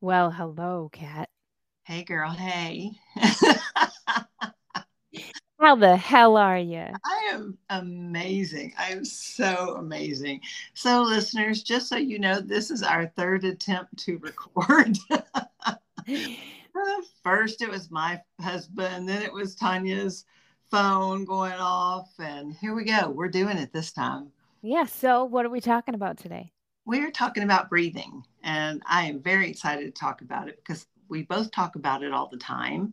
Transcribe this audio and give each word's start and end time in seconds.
Well, 0.00 0.30
hello, 0.30 0.90
Kat. 0.92 1.30
Hey, 1.84 2.04
girl. 2.04 2.30
Hey. 2.30 2.92
How 5.58 5.74
the 5.74 5.96
hell 5.96 6.36
are 6.36 6.58
you? 6.58 6.84
I 7.04 7.30
am 7.32 7.56
amazing. 7.70 8.74
I 8.78 8.90
am 8.90 9.06
so 9.06 9.76
amazing. 9.78 10.42
So, 10.74 11.02
listeners, 11.02 11.62
just 11.62 11.88
so 11.88 11.96
you 11.96 12.18
know, 12.18 12.40
this 12.40 12.70
is 12.70 12.82
our 12.82 13.06
third 13.16 13.44
attempt 13.44 13.96
to 14.00 14.18
record. 14.18 14.98
First, 17.24 17.62
it 17.62 17.70
was 17.70 17.90
my 17.90 18.20
husband, 18.40 19.08
then 19.08 19.22
it 19.22 19.32
was 19.32 19.56
Tanya's 19.56 20.26
phone 20.70 21.24
going 21.24 21.54
off, 21.54 22.12
and 22.18 22.52
here 22.52 22.74
we 22.74 22.84
go. 22.84 23.08
We're 23.08 23.28
doing 23.28 23.56
it 23.56 23.72
this 23.72 23.92
time. 23.92 24.30
Yeah. 24.60 24.84
So, 24.84 25.24
what 25.24 25.46
are 25.46 25.50
we 25.50 25.62
talking 25.62 25.94
about 25.94 26.18
today? 26.18 26.52
We're 26.86 27.10
talking 27.10 27.42
about 27.42 27.68
breathing, 27.68 28.22
and 28.44 28.80
I 28.86 29.06
am 29.06 29.20
very 29.20 29.50
excited 29.50 29.84
to 29.86 30.00
talk 30.00 30.20
about 30.20 30.48
it 30.48 30.62
because 30.64 30.86
we 31.08 31.24
both 31.24 31.50
talk 31.50 31.74
about 31.74 32.04
it 32.04 32.12
all 32.12 32.28
the 32.28 32.36
time. 32.36 32.92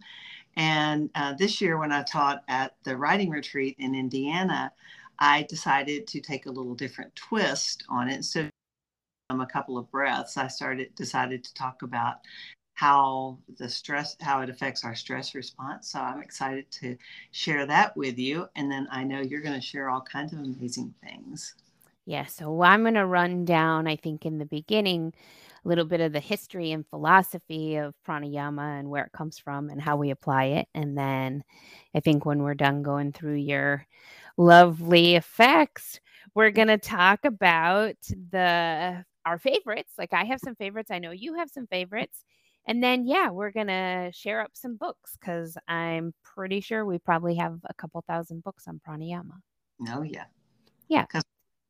And 0.56 1.12
uh, 1.14 1.34
this 1.34 1.62
year, 1.62 1.78
when 1.78 1.92
I 1.92 2.02
taught 2.02 2.44
at 2.48 2.76
the 2.84 2.98
writing 2.98 3.30
retreat 3.30 3.76
in 3.78 3.94
Indiana, 3.94 4.72
I 5.20 5.44
decided 5.44 6.08
to 6.08 6.22
take 6.22 6.48
a 6.48 6.52
little 6.52 6.74
different 6.74 7.16
twist 7.16 7.84
on 7.88 8.10
it. 8.10 8.26
So, 8.26 8.50
um, 9.30 9.42
a 9.42 9.46
couple 9.46 9.78
of 9.78 9.92
breaths, 9.92 10.38
I 10.38 10.48
started 10.48 10.96
decided 10.96 11.44
to 11.44 11.54
talk 11.54 11.84
about 11.84 12.16
how 12.74 13.38
the 13.60 13.70
stress 13.70 14.18
how 14.22 14.42
it 14.42 14.50
affects 14.50 14.84
our 14.84 14.96
stress 14.96 15.36
response 15.36 15.92
so 15.92 16.00
i'm 16.00 16.24
excited 16.24 16.70
to 16.72 16.98
share 17.30 17.68
that 17.68 17.96
with 17.96 18.18
you 18.18 18.48
and 18.56 18.72
then 18.72 18.88
i 18.92 19.04
know 19.04 19.22
you're 19.22 19.42
going 19.42 19.54
to 19.54 19.62
share 19.62 19.92
all 19.92 20.02
kinds 20.02 20.34
of 20.34 20.40
amazing 20.40 20.92
things 21.04 21.54
yeah, 22.06 22.26
so 22.26 22.62
I'm 22.62 22.82
going 22.82 22.96
to 22.96 23.06
run 23.06 23.46
down, 23.46 23.88
I 23.88 23.96
think, 23.96 24.26
in 24.26 24.38
the 24.38 24.46
beginning, 24.46 25.14
a 25.64 25.68
little 25.68 25.86
bit 25.86 26.02
of 26.02 26.12
the 26.12 26.20
history 26.20 26.72
and 26.72 26.86
philosophy 26.88 27.78
of 27.78 27.96
pranayama 28.06 28.80
and 28.80 28.90
where 28.90 29.06
it 29.06 29.14
comes 29.14 29.40
from 29.40 29.70
and 29.70 29.82
how 29.82 29.96
we 29.96 30.10
apply 30.10 30.46
it. 30.46 30.68
And 30.74 30.98
then 30.98 31.44
I 31.96 32.02
think 32.02 32.26
when 32.26 32.44
we're 32.44 32.56
done 32.56 32.84
going 32.84 33.14
through 33.14 33.36
your 33.36 33.86
lovely 34.38 35.16
effects, 35.16 36.02
we're 36.36 36.52
going 36.52 36.68
to 36.68 36.78
talk 36.78 37.24
about 37.26 37.96
the 38.32 39.06
our 39.26 39.40
favorites. 39.40 39.94
Like 39.98 40.12
I 40.12 40.26
have 40.26 40.40
some 40.44 40.56
favorites. 40.56 40.92
I 40.92 41.00
know 41.00 41.12
you 41.12 41.36
have 41.36 41.50
some 41.50 41.68
favorites. 41.68 42.26
And 42.66 42.82
then, 42.82 43.06
yeah, 43.06 43.30
we're 43.30 43.52
going 43.52 43.68
to 43.68 44.10
share 44.14 44.42
up 44.42 44.52
some 44.54 44.78
books 44.78 45.18
because 45.20 45.58
I'm 45.68 46.14
pretty 46.24 46.62
sure 46.62 46.86
we 46.86 46.98
probably 46.98 47.36
have 47.36 47.60
a 47.66 47.74
couple 47.74 48.02
thousand 48.08 48.44
books 48.44 48.68
on 48.68 48.80
pranayama. 48.88 49.42
Oh, 49.90 50.02
yeah. 50.02 50.26
Yeah. 50.88 51.02
Because 51.02 51.24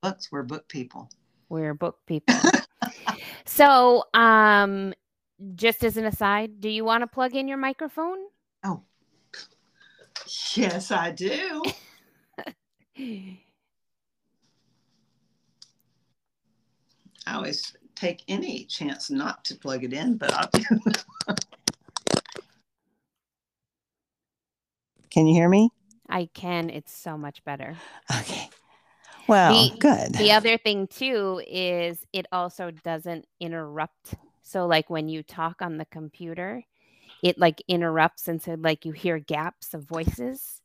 books, 0.04 0.32
we're 0.32 0.44
book 0.44 0.68
people. 0.68 1.09
We're 1.50 1.73
book 1.73 1.98
people. 2.06 2.36
so, 3.46 4.04
um, 4.14 4.94
just 5.56 5.84
as 5.84 5.98
an 5.98 6.06
aside, 6.06 6.59
do 6.59 6.70
you 6.70 6.86
want 6.86 7.02
to 7.02 7.08
plug 7.08 7.34
in 7.36 7.48
your 7.48 7.58
microphone? 7.58 8.18
Oh, 8.64 8.84
yes, 10.56 10.92
I 10.92 11.12
do. 11.12 11.64
I 17.26 17.36
always 17.36 17.74
take 17.96 18.24
any 18.28 18.66
chance 18.66 19.09
not 19.09 19.46
to 19.46 19.56
plug 19.56 19.86
it 19.86 19.94
in, 19.94 20.18
but 20.18 20.34
I'll 20.34 20.50
do. 20.52 20.62
Can 25.09 25.28
you 25.28 25.34
hear 25.34 25.48
me? 25.48 25.70
I 26.09 26.28
can. 26.34 26.70
It's 26.70 26.92
so 26.92 27.18
much 27.18 27.46
better. 27.46 27.78
Okay. 28.20 28.50
Well, 29.27 29.69
the, 29.69 29.77
good. 29.77 30.13
The 30.13 30.31
other 30.31 30.57
thing 30.57 30.88
too 30.88 31.41
is 31.47 32.05
it 32.11 32.25
also 32.31 32.71
doesn't 32.71 33.25
interrupt. 33.39 34.16
So 34.43 34.66
like 34.66 34.89
when 34.89 35.07
you 35.07 35.23
talk 35.23 35.61
on 35.61 35.77
the 35.77 35.85
computer, 35.85 36.63
it 37.21 37.38
like 37.38 37.63
interrupts 37.67 38.27
and 38.27 38.41
so 38.41 38.55
like 38.59 38.85
you 38.85 38.91
hear 38.91 39.19
gaps 39.19 39.73
of 39.73 39.83
voices. 39.83 40.61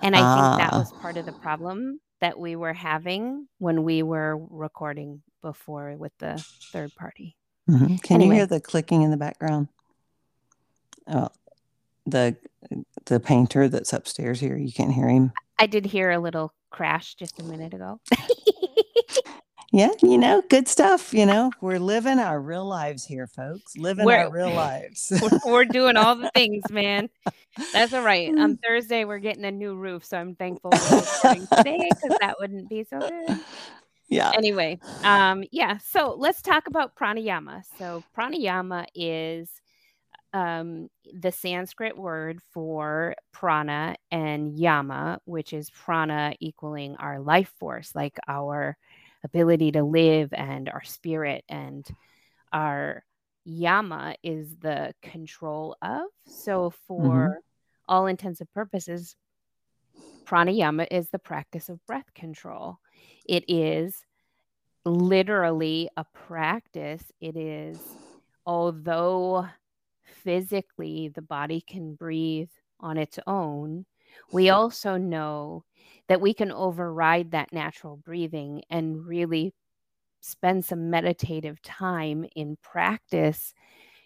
And 0.00 0.14
I 0.14 0.18
think 0.18 0.70
that 0.70 0.72
was 0.72 0.92
part 0.92 1.16
of 1.16 1.26
the 1.26 1.32
ah. 1.32 1.42
problem 1.42 2.00
that 2.20 2.38
we 2.38 2.54
were 2.54 2.72
having 2.72 3.48
when 3.58 3.82
we 3.82 4.02
were 4.02 4.36
recording 4.36 5.22
before 5.40 5.96
with 5.96 6.12
the 6.18 6.44
third 6.70 6.94
party. 6.94 7.36
Mm-hmm. 7.68 7.96
Can 7.96 8.16
anyway. 8.16 8.26
you 8.26 8.40
hear 8.40 8.46
the 8.46 8.60
clicking 8.60 9.02
in 9.02 9.10
the 9.10 9.16
background? 9.16 9.68
Oh, 11.08 11.28
the 12.06 12.36
the 13.06 13.20
painter 13.20 13.68
that's 13.68 13.92
upstairs 13.92 14.40
here. 14.40 14.56
You 14.56 14.72
can't 14.72 14.92
hear 14.92 15.08
him. 15.08 15.32
I 15.58 15.66
did 15.66 15.86
hear 15.86 16.10
a 16.10 16.18
little 16.18 16.52
crash 16.72 17.14
just 17.14 17.38
a 17.40 17.44
minute 17.44 17.74
ago. 17.74 18.00
yeah, 19.72 19.90
you 20.02 20.18
know, 20.18 20.42
good 20.48 20.66
stuff. 20.66 21.14
You 21.14 21.26
know, 21.26 21.52
we're 21.60 21.78
living 21.78 22.18
our 22.18 22.40
real 22.40 22.64
lives 22.64 23.04
here, 23.04 23.26
folks. 23.26 23.76
Living 23.76 24.04
we're, 24.04 24.18
our 24.18 24.30
real 24.30 24.52
lives. 24.52 25.12
we're, 25.22 25.52
we're 25.52 25.64
doing 25.64 25.96
all 25.96 26.16
the 26.16 26.30
things, 26.34 26.62
man. 26.70 27.08
That's 27.72 27.92
all 27.92 28.02
right. 28.02 28.28
On 28.36 28.56
Thursday, 28.64 29.04
we're 29.04 29.18
getting 29.18 29.44
a 29.44 29.52
new 29.52 29.76
roof, 29.76 30.04
so 30.04 30.18
I'm 30.18 30.34
thankful 30.34 30.72
for 30.72 31.34
today 31.56 31.88
because 31.88 32.18
that 32.20 32.36
wouldn't 32.40 32.68
be 32.68 32.84
so 32.84 32.98
good. 32.98 33.38
Yeah. 34.08 34.30
Anyway, 34.34 34.78
um, 35.04 35.44
yeah. 35.52 35.78
So 35.78 36.14
let's 36.18 36.42
talk 36.42 36.66
about 36.66 36.96
pranayama. 36.96 37.62
So 37.78 38.04
pranayama 38.16 38.86
is 38.94 39.48
um, 40.32 40.88
the 41.12 41.32
Sanskrit 41.32 41.96
word 41.96 42.40
for 42.52 43.14
prana 43.32 43.96
and 44.10 44.58
yama, 44.58 45.20
which 45.24 45.52
is 45.52 45.70
prana 45.70 46.34
equaling 46.40 46.96
our 46.96 47.20
life 47.20 47.52
force, 47.58 47.94
like 47.94 48.18
our 48.26 48.76
ability 49.24 49.72
to 49.72 49.82
live 49.82 50.32
and 50.32 50.68
our 50.68 50.82
spirit, 50.82 51.44
and 51.48 51.86
our 52.52 53.04
yama 53.44 54.14
is 54.22 54.56
the 54.56 54.94
control 55.02 55.76
of. 55.82 56.02
So, 56.26 56.72
for 56.86 57.02
mm-hmm. 57.02 57.38
all 57.88 58.06
intents 58.06 58.40
and 58.40 58.50
purposes, 58.52 59.16
pranayama 60.24 60.88
is 60.90 61.08
the 61.10 61.18
practice 61.18 61.68
of 61.68 61.84
breath 61.86 62.12
control. 62.14 62.78
It 63.28 63.44
is 63.48 64.04
literally 64.84 65.88
a 65.96 66.04
practice. 66.04 67.04
It 67.20 67.36
is, 67.36 67.78
although 68.46 69.46
physically 70.24 71.08
the 71.14 71.22
body 71.22 71.62
can 71.66 71.94
breathe 71.94 72.50
on 72.80 72.96
its 72.96 73.18
own, 73.26 73.84
we 74.32 74.50
also 74.50 74.96
know 74.96 75.64
that 76.08 76.20
we 76.20 76.34
can 76.34 76.52
override 76.52 77.30
that 77.30 77.52
natural 77.52 77.96
breathing 77.96 78.62
and 78.70 79.06
really 79.06 79.54
spend 80.20 80.64
some 80.64 80.90
meditative 80.90 81.60
time 81.62 82.24
in 82.36 82.56
practice 82.62 83.52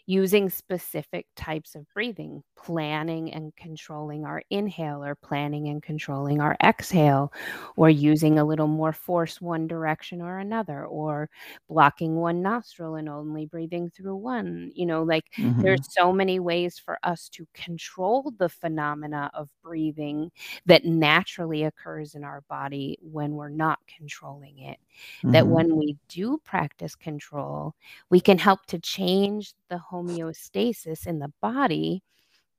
using 0.06 0.48
specific 0.48 1.26
types 1.34 1.74
of 1.74 1.84
breathing, 1.92 2.42
planning 2.56 3.32
and 3.32 3.54
controlling 3.56 4.24
our 4.24 4.42
inhale 4.50 5.02
or 5.04 5.16
planning 5.16 5.68
and 5.68 5.82
controlling 5.82 6.40
our 6.40 6.56
exhale, 6.62 7.32
or 7.76 7.90
using 7.90 8.38
a 8.38 8.44
little 8.44 8.68
more 8.68 8.92
force 8.92 9.40
one 9.40 9.66
direction 9.66 10.22
or 10.22 10.38
another, 10.38 10.86
or 10.86 11.28
blocking 11.68 12.16
one 12.16 12.40
nostril 12.40 12.94
and 12.94 13.08
only 13.08 13.46
breathing 13.46 13.90
through 13.90 14.16
one. 14.16 14.70
You 14.74 14.86
know, 14.86 15.02
like 15.02 15.24
mm-hmm. 15.36 15.60
there's 15.60 15.92
so 15.92 16.12
many 16.12 16.38
ways 16.38 16.78
for 16.78 16.98
us 17.02 17.28
to 17.30 17.46
control 17.52 18.32
the 18.38 18.48
phenomena 18.48 19.30
of 19.34 19.48
breathing 19.62 20.30
that 20.66 20.84
naturally 20.84 21.64
occurs 21.64 22.14
in 22.14 22.22
our 22.22 22.42
body 22.48 22.96
when 23.02 23.32
we're 23.32 23.48
not 23.48 23.80
controlling 23.98 24.58
it. 24.60 24.78
Mm-hmm. 25.18 25.32
That 25.32 25.46
when 25.46 25.76
we 25.76 25.96
do 26.08 26.40
practice 26.44 26.94
control, 26.94 27.74
we 28.08 28.20
can 28.20 28.38
help 28.38 28.64
to 28.66 28.78
change 28.78 29.54
the 29.68 29.80
homeostasis 29.92 31.06
in 31.06 31.18
the 31.18 31.32
body, 31.40 32.02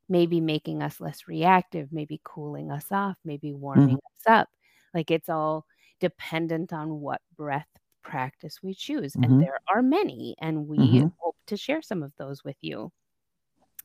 maybe 0.10 0.40
making 0.40 0.82
us 0.82 1.00
less 1.00 1.28
reactive, 1.28 1.90
maybe 1.92 2.22
cooling 2.24 2.72
us 2.72 2.86
off, 2.92 3.18
maybe 3.26 3.54
warming 3.54 3.98
mm-hmm. 3.98 4.30
us 4.30 4.42
up. 4.42 4.50
Like 4.94 5.12
it's 5.12 5.30
all 5.30 5.66
dependent 6.00 6.74
on 6.74 7.02
what 7.02 7.22
breath 7.36 7.68
practice 8.04 8.60
we 8.64 8.74
choose. 8.74 9.14
Mm-hmm. 9.14 9.24
And 9.24 9.42
there 9.42 9.60
are 9.74 9.82
many, 9.82 10.36
and 10.40 10.68
we 10.68 10.78
mm-hmm. 10.78 11.08
hope 11.18 11.36
to 11.48 11.58
share 11.58 11.82
some 11.82 12.04
of 12.04 12.14
those 12.18 12.44
with 12.44 12.58
you. 12.62 12.92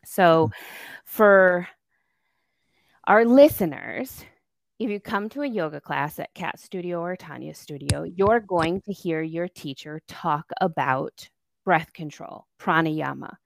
So, 0.04 0.48
mm. 0.48 0.52
for 1.04 1.68
our 3.06 3.24
listeners, 3.24 4.24
if 4.78 4.90
you 4.90 5.00
come 5.00 5.28
to 5.30 5.42
a 5.42 5.46
yoga 5.46 5.80
class 5.80 6.18
at 6.18 6.34
Kat 6.34 6.58
Studio 6.58 7.00
or 7.00 7.16
Tanya 7.16 7.54
Studio, 7.54 8.02
you're 8.02 8.40
going 8.40 8.80
to 8.82 8.92
hear 8.92 9.22
your 9.22 9.48
teacher 9.48 10.00
talk 10.08 10.46
about 10.60 11.28
breath 11.64 11.92
control, 11.92 12.46
pranayama, 12.60 13.36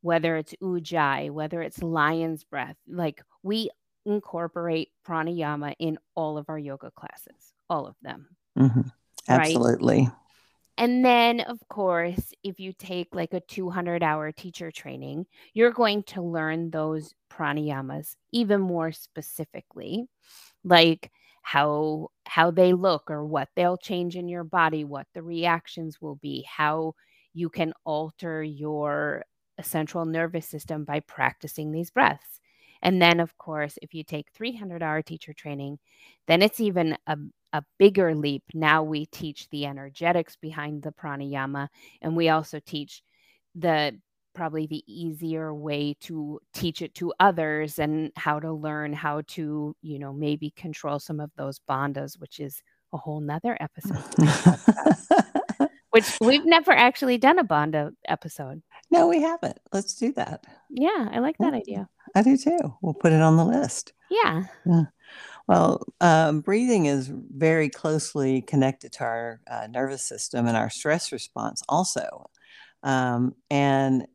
whether 0.00 0.36
it's 0.36 0.54
ujjayi, 0.62 1.30
whether 1.30 1.62
it's 1.62 1.82
lion's 1.82 2.44
breath. 2.44 2.76
Like 2.88 3.22
we 3.42 3.70
incorporate 4.04 4.90
pranayama 5.06 5.74
in 5.78 5.98
all 6.14 6.38
of 6.38 6.48
our 6.48 6.58
yoga 6.58 6.90
classes, 6.90 7.54
all 7.70 7.86
of 7.86 7.94
them. 8.02 8.28
Mm-hmm. 8.58 8.82
Absolutely. 9.28 10.00
Right? 10.00 10.12
And 10.78 11.04
then, 11.04 11.40
of 11.40 11.58
course, 11.68 12.32
if 12.42 12.58
you 12.58 12.72
take 12.72 13.14
like 13.14 13.34
a 13.34 13.40
200 13.40 14.02
hour 14.02 14.32
teacher 14.32 14.70
training, 14.70 15.26
you're 15.52 15.70
going 15.70 16.02
to 16.04 16.22
learn 16.22 16.70
those 16.70 17.14
pranayamas 17.30 18.16
even 18.32 18.60
more 18.60 18.90
specifically, 18.90 20.06
like 20.64 21.10
how 21.42 22.08
how 22.24 22.50
they 22.50 22.72
look 22.72 23.10
or 23.10 23.24
what 23.24 23.48
they'll 23.54 23.76
change 23.76 24.16
in 24.16 24.28
your 24.28 24.44
body, 24.44 24.84
what 24.84 25.06
the 25.12 25.22
reactions 25.22 26.00
will 26.00 26.16
be, 26.16 26.46
how 26.48 26.94
you 27.34 27.48
can 27.48 27.72
alter 27.84 28.42
your 28.42 29.24
uh, 29.58 29.62
central 29.62 30.04
nervous 30.04 30.46
system 30.46 30.84
by 30.84 31.00
practicing 31.00 31.72
these 31.72 31.90
breaths. 31.90 32.40
And 32.82 33.00
then, 33.00 33.20
of 33.20 33.36
course, 33.38 33.78
if 33.80 33.94
you 33.94 34.02
take 34.02 34.26
300 34.34 34.82
hour 34.82 35.02
teacher 35.02 35.32
training, 35.32 35.78
then 36.26 36.42
it's 36.42 36.58
even 36.60 36.96
a, 37.06 37.16
a 37.52 37.62
bigger 37.78 38.14
leap. 38.14 38.42
Now 38.54 38.82
we 38.82 39.06
teach 39.06 39.48
the 39.50 39.66
energetics 39.66 40.36
behind 40.36 40.82
the 40.82 40.92
pranayama, 40.92 41.68
and 42.00 42.16
we 42.16 42.28
also 42.28 42.60
teach 42.64 43.02
the 43.54 43.98
probably 44.34 44.66
the 44.66 44.82
easier 44.86 45.54
way 45.54 45.94
to 46.00 46.40
teach 46.54 46.82
it 46.82 46.94
to 46.94 47.12
others 47.20 47.78
and 47.78 48.10
how 48.16 48.40
to 48.40 48.52
learn 48.52 48.92
how 48.92 49.22
to, 49.28 49.76
you 49.82 49.98
know, 49.98 50.12
maybe 50.12 50.50
control 50.56 50.98
some 50.98 51.20
of 51.20 51.30
those 51.36 51.60
bandhas, 51.68 52.18
which 52.18 52.40
is 52.40 52.62
a 52.92 52.96
whole 52.96 53.20
nother 53.20 53.56
episode. 53.60 54.02
which 55.92 56.18
we've 56.20 56.44
never 56.44 56.72
actually 56.72 57.18
done 57.18 57.38
a 57.38 57.44
bandha 57.44 57.92
episode. 58.06 58.62
No, 58.90 59.08
we 59.08 59.20
haven't. 59.20 59.58
Let's 59.72 59.94
do 59.94 60.12
that. 60.14 60.44
Yeah, 60.70 61.08
I 61.12 61.20
like 61.20 61.38
that 61.38 61.54
idea. 61.54 61.88
I 62.14 62.22
do 62.22 62.36
too. 62.36 62.58
We'll 62.82 62.94
put 62.94 63.12
it 63.12 63.22
on 63.22 63.36
the 63.36 63.44
list. 63.44 63.92
Yeah. 64.10 64.44
yeah. 64.66 64.84
Well, 65.46 65.82
um, 66.00 66.40
breathing 66.40 66.86
is 66.86 67.10
very 67.12 67.68
closely 67.68 68.42
connected 68.42 68.92
to 68.92 69.04
our 69.04 69.40
uh, 69.50 69.66
nervous 69.70 70.02
system 70.02 70.46
and 70.46 70.56
our 70.56 70.70
stress 70.70 71.12
response, 71.12 71.62
also. 71.68 72.30
Um, 72.82 73.34
and 73.50 74.06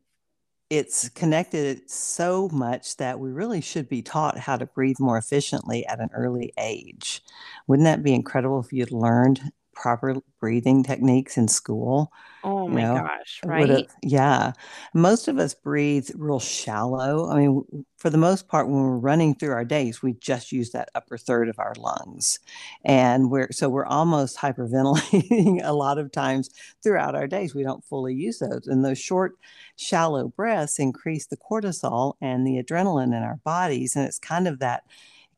it's 0.70 1.08
connected 1.10 1.88
so 1.90 2.48
much 2.52 2.96
that 2.98 3.18
we 3.18 3.30
really 3.30 3.60
should 3.60 3.88
be 3.88 4.02
taught 4.02 4.38
how 4.38 4.56
to 4.56 4.66
breathe 4.66 5.00
more 5.00 5.16
efficiently 5.16 5.86
at 5.86 6.00
an 6.00 6.10
early 6.12 6.52
age. 6.58 7.22
Wouldn't 7.66 7.86
that 7.86 8.02
be 8.02 8.14
incredible 8.14 8.60
if 8.60 8.72
you'd 8.72 8.92
learned 8.92 9.40
proper 9.78 10.16
breathing 10.40 10.82
techniques 10.82 11.36
in 11.36 11.48
school. 11.48 12.12
Oh 12.44 12.68
my 12.68 12.82
know, 12.82 12.94
gosh, 12.94 13.40
right? 13.44 13.88
Yeah. 14.02 14.52
Most 14.94 15.28
of 15.28 15.38
us 15.38 15.54
breathe 15.54 16.10
real 16.14 16.40
shallow. 16.40 17.30
I 17.30 17.38
mean, 17.38 17.84
for 17.96 18.10
the 18.10 18.18
most 18.18 18.48
part, 18.48 18.68
when 18.68 18.80
we're 18.80 18.96
running 18.96 19.34
through 19.34 19.52
our 19.52 19.64
days, 19.64 20.02
we 20.02 20.14
just 20.14 20.52
use 20.52 20.70
that 20.70 20.90
upper 20.94 21.16
third 21.16 21.48
of 21.48 21.58
our 21.58 21.74
lungs. 21.76 22.38
And 22.84 23.30
we're 23.30 23.50
so 23.52 23.68
we're 23.68 23.86
almost 23.86 24.38
hyperventilating 24.38 25.60
a 25.64 25.72
lot 25.72 25.98
of 25.98 26.12
times 26.12 26.50
throughout 26.82 27.14
our 27.14 27.26
days. 27.26 27.54
We 27.54 27.62
don't 27.62 27.84
fully 27.84 28.14
use 28.14 28.38
those. 28.38 28.66
And 28.66 28.84
those 28.84 28.98
short, 28.98 29.36
shallow 29.76 30.28
breaths 30.28 30.78
increase 30.78 31.26
the 31.26 31.36
cortisol 31.36 32.14
and 32.20 32.46
the 32.46 32.62
adrenaline 32.62 33.16
in 33.16 33.22
our 33.22 33.40
bodies. 33.44 33.96
And 33.96 34.06
it's 34.06 34.18
kind 34.18 34.46
of 34.48 34.58
that 34.58 34.84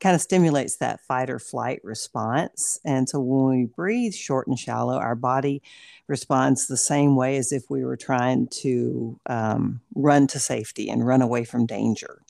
kind 0.01 0.15
of 0.15 0.21
stimulates 0.21 0.77
that 0.77 1.01
fight 1.01 1.31
or 1.31 1.39
flight 1.39 1.81
response. 1.85 2.81
And 2.85 3.09
so 3.09 3.21
when 3.21 3.59
we 3.59 3.65
breathe 3.67 4.15
short 4.15 4.47
and 4.47 4.59
shallow, 4.59 4.97
our 4.97 5.15
body 5.15 5.63
responds 6.09 6.67
the 6.67 6.77
same 6.77 7.17
way 7.17 7.37
as 7.37 7.53
if 7.53 7.71
we 7.71 7.85
were 7.85 7.97
trying 7.97 8.49
to 8.49 9.21
um, 9.27 9.81
run 9.95 10.27
to 10.29 10.39
safety 10.39 10.89
and 10.89 11.07
run 11.07 11.23
away 11.23 11.45
from 11.45 11.67
danger. 11.67 12.23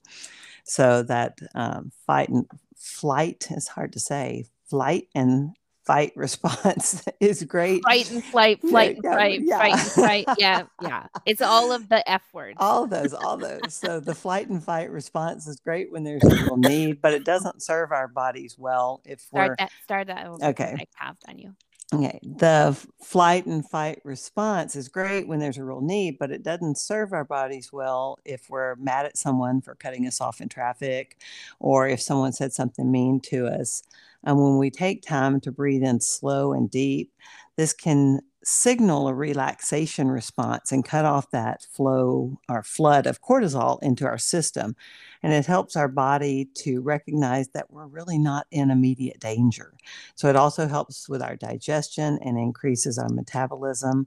So 0.64 1.02
that 1.04 1.38
um, 1.54 1.92
fight 2.06 2.28
and 2.28 2.46
flight 2.76 3.48
is 3.50 3.68
hard 3.68 3.92
to 3.92 4.00
say. 4.00 4.46
Flight 4.66 5.08
and 5.14 5.56
fight 5.90 6.12
response 6.16 7.04
is 7.18 7.42
great. 7.42 7.82
Fight 7.82 8.10
and 8.10 8.24
flight, 8.24 8.60
flight 8.60 8.98
yeah, 9.02 9.10
and 9.10 9.18
fight, 9.18 9.40
yeah. 9.42 9.58
fight 9.58 9.72
and 9.72 10.26
fight. 10.26 10.38
Yeah, 10.38 10.62
yeah. 10.80 11.06
It's 11.26 11.42
all 11.42 11.72
of 11.72 11.88
the 11.88 12.08
F 12.08 12.22
words. 12.32 12.56
All 12.60 12.84
of 12.84 12.90
those, 12.90 13.12
all 13.12 13.36
those. 13.36 13.74
So 13.74 13.98
the 13.98 14.14
flight 14.14 14.48
and 14.48 14.62
fight 14.62 14.90
response 14.90 15.46
is 15.46 15.58
great 15.58 15.90
when 15.90 16.04
there's 16.04 16.22
real 16.22 16.56
need, 16.56 17.00
but 17.00 17.12
it 17.12 17.24
doesn't 17.24 17.62
serve 17.62 17.90
our 17.90 18.06
bodies 18.06 18.56
well 18.58 19.02
if 19.04 19.20
start 19.20 19.50
we're 19.50 19.56
that, 19.58 19.70
start 19.82 20.06
that. 20.06 20.26
Okay. 20.26 20.76
I 20.78 20.84
popped 20.96 21.24
on 21.28 21.38
you. 21.38 21.54
Okay. 21.92 22.20
The 22.22 22.76
flight 23.02 23.46
and 23.46 23.68
fight 23.68 24.00
response 24.04 24.76
is 24.76 24.88
great 24.88 25.26
when 25.26 25.40
there's 25.40 25.58
a 25.58 25.64
real 25.64 25.80
need, 25.80 26.18
but 26.20 26.30
it 26.30 26.44
doesn't 26.44 26.78
serve 26.78 27.12
our 27.12 27.24
bodies 27.24 27.72
well 27.72 28.18
if 28.24 28.48
we're 28.48 28.76
mad 28.76 29.06
at 29.06 29.16
someone 29.16 29.60
for 29.60 29.74
cutting 29.74 30.06
us 30.06 30.20
off 30.20 30.40
in 30.40 30.48
traffic 30.48 31.18
or 31.58 31.88
if 31.88 32.00
someone 32.00 32.32
said 32.32 32.52
something 32.52 32.92
mean 32.92 33.18
to 33.22 33.48
us. 33.48 33.82
And 34.22 34.36
when 34.40 34.58
we 34.58 34.70
take 34.70 35.02
time 35.02 35.40
to 35.40 35.50
breathe 35.50 35.82
in 35.82 35.98
slow 36.00 36.52
and 36.52 36.70
deep, 36.70 37.12
this 37.60 37.74
can 37.74 38.20
signal 38.42 39.06
a 39.06 39.12
relaxation 39.12 40.08
response 40.08 40.72
and 40.72 40.82
cut 40.82 41.04
off 41.04 41.30
that 41.30 41.62
flow 41.62 42.38
or 42.48 42.62
flood 42.62 43.06
of 43.06 43.20
cortisol 43.20 43.78
into 43.82 44.06
our 44.06 44.16
system. 44.16 44.74
And 45.22 45.34
it 45.34 45.44
helps 45.44 45.76
our 45.76 45.86
body 45.88 46.48
to 46.54 46.80
recognize 46.80 47.48
that 47.48 47.70
we're 47.70 47.86
really 47.86 48.16
not 48.16 48.46
in 48.50 48.70
immediate 48.70 49.20
danger. 49.20 49.74
So 50.14 50.30
it 50.30 50.36
also 50.36 50.68
helps 50.68 51.06
with 51.06 51.20
our 51.20 51.36
digestion 51.36 52.18
and 52.24 52.38
increases 52.38 52.96
our 52.96 53.10
metabolism. 53.10 54.06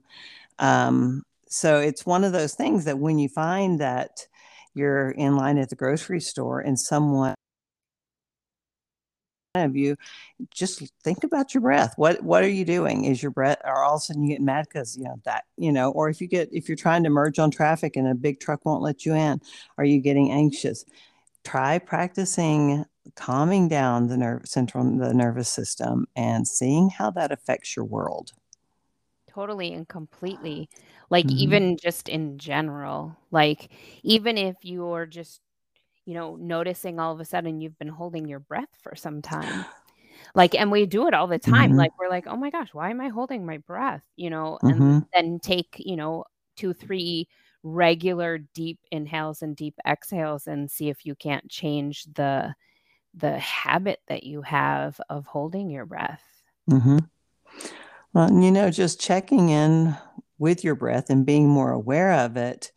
Um, 0.58 1.22
so 1.48 1.78
it's 1.78 2.04
one 2.04 2.24
of 2.24 2.32
those 2.32 2.54
things 2.54 2.86
that 2.86 2.98
when 2.98 3.20
you 3.20 3.28
find 3.28 3.80
that 3.80 4.26
you're 4.74 5.10
in 5.10 5.36
line 5.36 5.58
at 5.58 5.68
the 5.70 5.76
grocery 5.76 6.20
store 6.20 6.58
and 6.58 6.76
someone 6.76 7.36
of 9.62 9.76
you 9.76 9.96
just 10.50 10.82
think 11.02 11.22
about 11.22 11.54
your 11.54 11.60
breath. 11.60 11.94
What 11.96 12.22
what 12.22 12.42
are 12.42 12.48
you 12.48 12.64
doing? 12.64 13.04
Is 13.04 13.22
your 13.22 13.30
breath 13.30 13.58
or 13.64 13.84
all 13.84 13.94
of 13.94 13.98
a 13.98 14.00
sudden 14.00 14.24
you 14.24 14.30
get 14.30 14.42
mad 14.42 14.66
because 14.68 14.96
you 14.96 15.04
know 15.04 15.20
that 15.24 15.44
you 15.56 15.70
know 15.70 15.92
or 15.92 16.08
if 16.08 16.20
you 16.20 16.26
get 16.26 16.48
if 16.52 16.68
you're 16.68 16.76
trying 16.76 17.04
to 17.04 17.10
merge 17.10 17.38
on 17.38 17.50
traffic 17.50 17.96
and 17.96 18.08
a 18.08 18.14
big 18.14 18.40
truck 18.40 18.64
won't 18.64 18.82
let 18.82 19.06
you 19.06 19.14
in 19.14 19.40
are 19.78 19.84
you 19.84 20.00
getting 20.00 20.32
anxious? 20.32 20.84
Try 21.44 21.78
practicing 21.78 22.84
calming 23.16 23.68
down 23.68 24.08
the 24.08 24.16
nerve 24.16 24.42
central 24.46 24.84
the 24.98 25.14
nervous 25.14 25.48
system 25.48 26.06
and 26.16 26.48
seeing 26.48 26.90
how 26.90 27.10
that 27.12 27.30
affects 27.30 27.76
your 27.76 27.84
world. 27.84 28.32
Totally 29.28 29.72
and 29.72 29.86
completely. 29.86 30.68
Like 31.10 31.26
mm-hmm. 31.26 31.38
even 31.38 31.76
just 31.76 32.08
in 32.08 32.38
general 32.38 33.16
like 33.30 33.70
even 34.02 34.36
if 34.36 34.56
you're 34.62 35.06
just 35.06 35.40
you 36.06 36.14
know, 36.14 36.36
noticing 36.36 36.98
all 36.98 37.12
of 37.12 37.20
a 37.20 37.24
sudden 37.24 37.60
you've 37.60 37.78
been 37.78 37.88
holding 37.88 38.28
your 38.28 38.40
breath 38.40 38.68
for 38.82 38.94
some 38.94 39.22
time. 39.22 39.64
Like, 40.36 40.54
and 40.56 40.72
we 40.72 40.86
do 40.86 41.06
it 41.06 41.14
all 41.14 41.28
the 41.28 41.38
time. 41.38 41.70
Mm-hmm. 41.70 41.78
Like, 41.78 41.98
we're 41.98 42.08
like, 42.08 42.26
oh 42.26 42.36
my 42.36 42.50
gosh, 42.50 42.72
why 42.72 42.90
am 42.90 43.00
I 43.00 43.08
holding 43.08 43.46
my 43.46 43.58
breath? 43.58 44.02
You 44.16 44.30
know, 44.30 44.58
and 44.62 44.74
mm-hmm. 44.74 44.98
then 45.12 45.38
take, 45.38 45.76
you 45.78 45.94
know, 45.94 46.24
two, 46.56 46.72
three 46.72 47.28
regular 47.62 48.38
deep 48.38 48.78
inhales 48.90 49.42
and 49.42 49.54
deep 49.54 49.74
exhales 49.86 50.46
and 50.46 50.70
see 50.70 50.88
if 50.88 51.06
you 51.06 51.14
can't 51.14 51.48
change 51.48 52.04
the 52.14 52.54
the 53.14 53.38
habit 53.38 54.00
that 54.08 54.24
you 54.24 54.42
have 54.42 55.00
of 55.08 55.26
holding 55.26 55.70
your 55.70 55.86
breath. 55.86 56.22
Mm-hmm. 56.70 56.98
Well, 58.12 58.32
you 58.32 58.50
know, 58.50 58.70
just 58.70 59.00
checking 59.00 59.50
in 59.50 59.96
with 60.38 60.64
your 60.64 60.74
breath 60.74 61.10
and 61.10 61.24
being 61.24 61.48
more 61.48 61.70
aware 61.70 62.12
of 62.12 62.36
it 62.36 62.72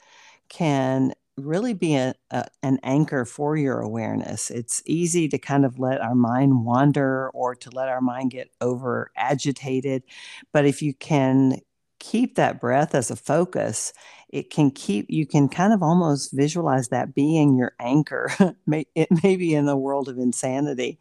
can 0.50 1.13
really 1.37 1.73
be 1.73 1.95
a, 1.95 2.15
a, 2.31 2.45
an 2.63 2.79
anchor 2.83 3.25
for 3.25 3.56
your 3.56 3.79
awareness. 3.79 4.49
It's 4.49 4.81
easy 4.85 5.27
to 5.29 5.37
kind 5.37 5.65
of 5.65 5.79
let 5.79 6.01
our 6.01 6.15
mind 6.15 6.65
wander 6.65 7.29
or 7.29 7.56
to 7.56 7.69
let 7.71 7.89
our 7.89 8.01
mind 8.01 8.31
get 8.31 8.49
over 8.59 9.11
agitated. 9.15 10.03
But 10.51 10.65
if 10.65 10.81
you 10.81 10.94
can 10.94 11.59
keep 11.99 12.35
that 12.35 12.59
breath 12.59 12.95
as 12.95 13.11
a 13.11 13.15
focus, 13.15 13.94
it 14.29 14.49
can 14.49 14.71
keep, 14.71 15.06
you 15.09 15.25
can 15.25 15.47
kind 15.47 15.73
of 15.73 15.81
almost 15.83 16.31
visualize 16.33 16.89
that 16.89 17.15
being 17.15 17.57
your 17.57 17.73
anchor. 17.79 18.29
it 18.95 19.07
may 19.23 19.35
be 19.35 19.53
in 19.53 19.65
the 19.65 19.77
world 19.77 20.09
of 20.09 20.17
insanity. 20.17 20.99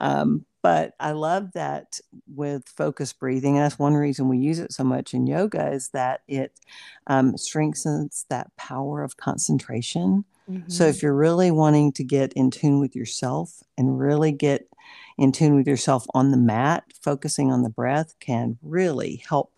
Um, 0.00 0.44
but 0.62 0.94
I 0.98 1.12
love 1.12 1.52
that 1.52 2.00
with 2.26 2.68
focus 2.68 3.12
breathing. 3.12 3.56
And 3.56 3.64
that's 3.64 3.78
one 3.78 3.94
reason 3.94 4.28
we 4.28 4.38
use 4.38 4.58
it 4.58 4.72
so 4.72 4.84
much 4.84 5.14
in 5.14 5.26
yoga 5.26 5.70
is 5.70 5.90
that 5.90 6.22
it 6.26 6.58
um, 7.06 7.36
strengthens 7.36 8.26
that 8.28 8.54
power 8.56 9.02
of 9.02 9.16
concentration. 9.16 10.24
Mm-hmm. 10.50 10.68
So 10.68 10.84
if 10.86 11.02
you're 11.02 11.14
really 11.14 11.50
wanting 11.50 11.92
to 11.92 12.04
get 12.04 12.32
in 12.32 12.50
tune 12.50 12.80
with 12.80 12.96
yourself 12.96 13.62
and 13.76 13.98
really 13.98 14.32
get 14.32 14.68
in 15.16 15.32
tune 15.32 15.54
with 15.54 15.66
yourself 15.66 16.06
on 16.14 16.30
the 16.30 16.36
mat, 16.36 16.84
focusing 17.02 17.52
on 17.52 17.62
the 17.62 17.70
breath 17.70 18.14
can 18.18 18.58
really 18.62 19.22
help 19.28 19.52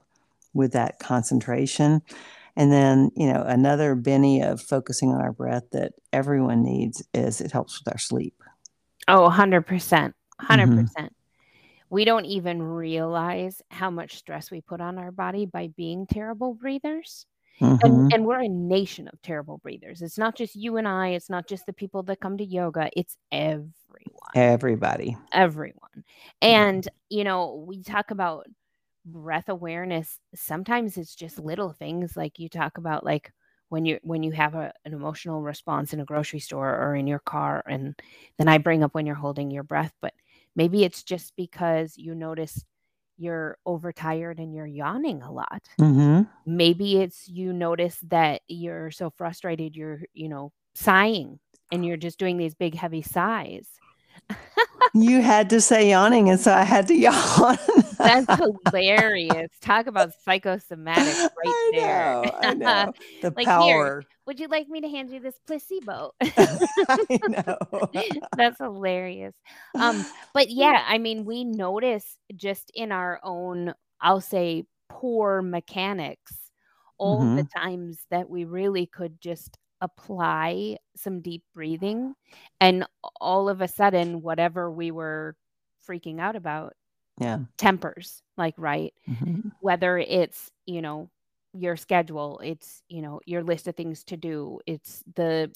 with 0.52 0.72
that 0.72 0.98
concentration. 0.98 2.02
And 2.56 2.72
then, 2.72 3.10
you 3.16 3.32
know, 3.32 3.42
another 3.42 3.94
Benny 3.94 4.42
of 4.42 4.60
focusing 4.60 5.12
on 5.12 5.20
our 5.20 5.32
breath 5.32 5.64
that 5.72 5.92
everyone 6.12 6.62
needs 6.62 7.02
is 7.14 7.40
it 7.40 7.52
helps 7.52 7.78
with 7.78 7.92
our 7.92 7.98
sleep. 7.98 8.34
Oh, 9.08 9.28
100%. 9.30 10.12
100%. 10.40 10.48
Mm-hmm. 10.48 10.80
percent 10.82 11.16
We 11.90 12.04
don't 12.04 12.24
even 12.24 12.62
realize 12.62 13.62
how 13.70 13.90
much 13.90 14.16
stress 14.16 14.50
we 14.50 14.60
put 14.60 14.80
on 14.80 14.98
our 14.98 15.10
body 15.10 15.46
by 15.46 15.68
being 15.76 16.06
terrible 16.06 16.54
breathers. 16.54 17.26
Mm-hmm. 17.60 17.86
And, 17.86 18.14
and 18.14 18.24
we're 18.24 18.40
a 18.40 18.48
nation 18.48 19.06
of 19.08 19.20
terrible 19.22 19.58
breathers. 19.58 20.00
It's 20.00 20.16
not 20.16 20.34
just 20.34 20.56
you 20.56 20.78
and 20.78 20.88
I, 20.88 21.08
it's 21.08 21.28
not 21.28 21.46
just 21.46 21.66
the 21.66 21.74
people 21.74 22.02
that 22.04 22.20
come 22.20 22.38
to 22.38 22.44
yoga, 22.44 22.88
it's 22.96 23.16
everyone. 23.30 23.74
Everybody. 24.34 25.16
Everyone. 25.32 26.04
And, 26.40 26.88
you 27.10 27.24
know, 27.24 27.62
we 27.66 27.82
talk 27.82 28.10
about 28.10 28.46
breath 29.04 29.50
awareness. 29.50 30.18
Sometimes 30.34 30.96
it's 30.96 31.14
just 31.14 31.38
little 31.38 31.72
things 31.72 32.16
like 32.16 32.38
you 32.38 32.48
talk 32.48 32.78
about, 32.78 33.04
like, 33.04 33.30
when 33.70 33.84
you 33.84 33.98
when 34.02 34.22
you 34.22 34.32
have 34.32 34.54
a, 34.54 34.72
an 34.84 34.92
emotional 34.92 35.40
response 35.40 35.92
in 35.94 36.00
a 36.00 36.04
grocery 36.04 36.40
store 36.40 36.68
or 36.68 36.94
in 36.94 37.06
your 37.06 37.20
car 37.20 37.64
and 37.66 37.94
then 38.36 38.48
i 38.48 38.58
bring 38.58 38.82
up 38.82 38.94
when 38.94 39.06
you're 39.06 39.14
holding 39.14 39.50
your 39.50 39.62
breath 39.62 39.92
but 40.02 40.12
Maybe 40.56 40.84
it's 40.84 41.02
just 41.02 41.34
because 41.36 41.94
you 41.96 42.14
notice 42.14 42.64
you're 43.16 43.58
overtired 43.66 44.38
and 44.38 44.54
you're 44.54 44.66
yawning 44.66 45.22
a 45.22 45.30
lot. 45.30 45.62
Mm-hmm. 45.78 46.22
Maybe 46.46 47.00
it's 47.00 47.28
you 47.28 47.52
notice 47.52 47.98
that 48.08 48.40
you're 48.48 48.90
so 48.90 49.10
frustrated, 49.10 49.76
you're, 49.76 50.00
you 50.14 50.28
know, 50.28 50.52
sighing 50.74 51.38
and 51.70 51.84
you're 51.84 51.98
just 51.98 52.18
doing 52.18 52.38
these 52.38 52.54
big, 52.54 52.74
heavy 52.74 53.02
sighs. 53.02 53.68
You 54.94 55.20
had 55.22 55.50
to 55.50 55.60
say 55.60 55.90
yawning, 55.90 56.28
and 56.30 56.40
so 56.40 56.52
I 56.52 56.62
had 56.62 56.88
to 56.88 56.94
yawn. 56.96 57.58
That's 57.98 58.26
hilarious. 58.70 59.50
Talk 59.60 59.86
about 59.86 60.12
psychosomatic 60.24 61.14
right 61.18 61.30
I 61.46 61.70
there. 61.74 62.22
Know, 62.22 62.32
I 62.42 62.54
know. 62.54 62.92
The 63.20 63.30
Like, 63.32 63.46
power. 63.46 64.04
Would 64.26 64.40
you 64.40 64.48
like 64.48 64.68
me 64.68 64.80
to 64.80 64.88
hand 64.88 65.10
you 65.10 65.20
this 65.20 65.38
placebo? 65.46 66.12
I 66.20 67.06
know. 67.28 67.56
That's 68.36 68.58
hilarious. 68.58 69.34
Um, 69.78 70.04
but 70.34 70.50
yeah, 70.50 70.84
I 70.86 70.98
mean, 70.98 71.24
we 71.24 71.44
notice 71.44 72.16
just 72.36 72.70
in 72.74 72.92
our 72.92 73.20
own, 73.22 73.74
I'll 74.00 74.20
say, 74.20 74.64
poor 74.88 75.42
mechanics, 75.42 76.38
all 76.98 77.20
the 77.34 77.44
times 77.44 77.98
that 78.10 78.28
we 78.30 78.44
really 78.44 78.86
could 78.86 79.20
just 79.20 79.58
apply 79.80 80.76
some 80.96 81.20
deep 81.20 81.42
breathing, 81.54 82.14
and 82.60 82.86
all 83.20 83.48
of 83.48 83.60
a 83.60 83.68
sudden, 83.68 84.22
whatever 84.22 84.70
we 84.70 84.90
were 84.90 85.36
freaking 85.88 86.20
out 86.20 86.36
about 86.36 86.74
yeah. 87.20 87.38
tempers, 87.58 88.22
like, 88.36 88.54
right? 88.58 88.92
Mhm. 89.08 89.52
whether 89.60 89.98
it's 89.98 90.50
you 90.66 90.80
know 90.82 91.08
your 91.54 91.76
schedule 91.76 92.38
it's 92.44 92.82
you 92.88 93.02
know 93.02 93.20
your 93.26 93.42
list 93.42 93.66
of 93.68 93.74
things 93.76 94.04
to 94.04 94.16
do 94.16 94.60
it's 94.66 95.02
the 95.16 95.50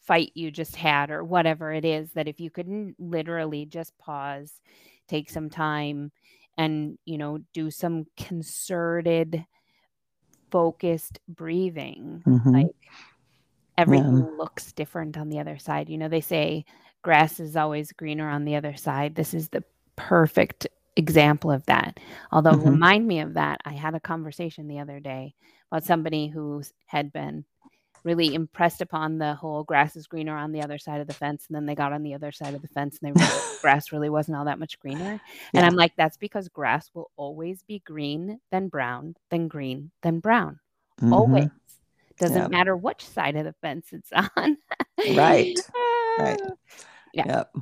fight 0.00 0.30
you 0.34 0.50
just 0.50 0.76
had 0.76 1.10
or 1.10 1.24
whatever 1.24 1.72
it 1.72 1.84
is 1.84 2.12
that 2.12 2.28
if 2.28 2.40
you 2.40 2.50
could 2.50 2.94
literally 2.98 3.64
just 3.66 3.96
pause 3.98 4.60
take 5.08 5.30
some 5.30 5.48
time 5.50 6.10
and 6.58 6.98
you 7.06 7.18
know 7.18 7.38
do 7.54 7.70
some 7.70 8.04
concerted 8.16 9.44
focused 10.50 11.18
breathing 11.28 12.24
Mhm. 12.26 12.52
like 12.52 12.76
everything 13.78 14.36
looks 14.38 14.72
different 14.72 15.16
on 15.16 15.28
the 15.28 15.38
other 15.40 15.58
side. 15.58 15.88
You 15.88 15.98
know 15.98 16.08
they 16.08 16.20
say 16.20 16.64
grass 17.02 17.40
is 17.40 17.56
always 17.56 17.92
greener 17.92 18.28
on 18.28 18.44
the 18.44 18.56
other 18.56 18.74
side. 18.76 19.14
This 19.14 19.34
is 19.34 19.48
the 19.48 19.64
perfect 19.96 20.66
example 20.96 21.50
of 21.50 21.64
that. 21.66 21.98
Although 22.32 22.52
Mhm. 22.56 22.70
remind 22.72 23.06
me 23.06 23.20
of 23.20 23.34
that 23.34 23.60
i 23.64 23.72
had 23.72 23.94
a 23.94 24.00
conversation 24.00 24.68
the 24.68 24.78
other 24.78 25.00
day 25.00 25.34
about 25.70 25.84
somebody 25.84 26.28
who 26.28 26.62
had 26.86 27.12
been 27.12 27.44
really 28.04 28.34
impressed 28.34 28.80
upon 28.82 29.18
the 29.18 29.34
whole 29.34 29.64
grass 29.64 29.96
is 29.96 30.06
greener 30.06 30.36
on 30.36 30.52
the 30.52 30.62
other 30.62 30.78
side 30.78 31.00
of 31.00 31.06
the 31.06 31.14
fence 31.14 31.46
and 31.48 31.56
then 31.56 31.64
they 31.66 31.74
got 31.74 31.92
on 31.92 32.02
the 32.02 32.14
other 32.14 32.30
side 32.30 32.54
of 32.54 32.62
the 32.62 32.68
fence 32.68 32.98
and 33.02 33.08
they 33.08 33.18
realized 33.20 33.60
grass 33.62 33.92
really 33.92 34.10
wasn't 34.10 34.36
all 34.36 34.44
that 34.44 34.58
much 34.58 34.78
greener. 34.78 35.18
And 35.54 35.64
i'm 35.66 35.74
like 35.74 35.92
that's 35.96 36.16
because 36.18 36.48
grass 36.48 36.90
will 36.94 37.10
always 37.16 37.62
be 37.62 37.80
green 37.80 38.38
then 38.52 38.68
brown 38.68 39.16
then 39.30 39.48
green 39.48 39.90
then 40.02 40.20
brown. 40.20 40.60
Mhm. 41.00 41.12
always 41.12 41.48
doesn't 42.18 42.36
Yeah. 42.36 42.48
matter 42.48 42.76
which 42.76 43.04
side 43.06 43.36
of 43.36 43.44
the 43.44 43.54
fence 43.60 43.88
it's 43.92 44.10
on 44.36 44.56
Right. 45.14 45.58
Right. 46.18 46.40
Yeah. 47.12 47.24
Yep. 47.26 47.56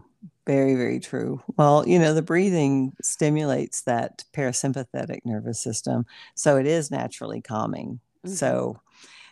Very, 0.46 0.74
very 0.74 0.98
true. 1.00 1.42
Well, 1.56 1.86
you 1.86 1.98
know, 1.98 2.14
the 2.14 2.22
breathing 2.22 2.92
stimulates 3.02 3.82
that 3.82 4.24
parasympathetic 4.32 5.20
nervous 5.24 5.60
system. 5.62 6.06
So 6.34 6.56
it 6.56 6.66
is 6.66 6.90
naturally 6.90 7.40
calming. 7.40 8.00
Mhm. 8.26 8.30
So 8.30 8.80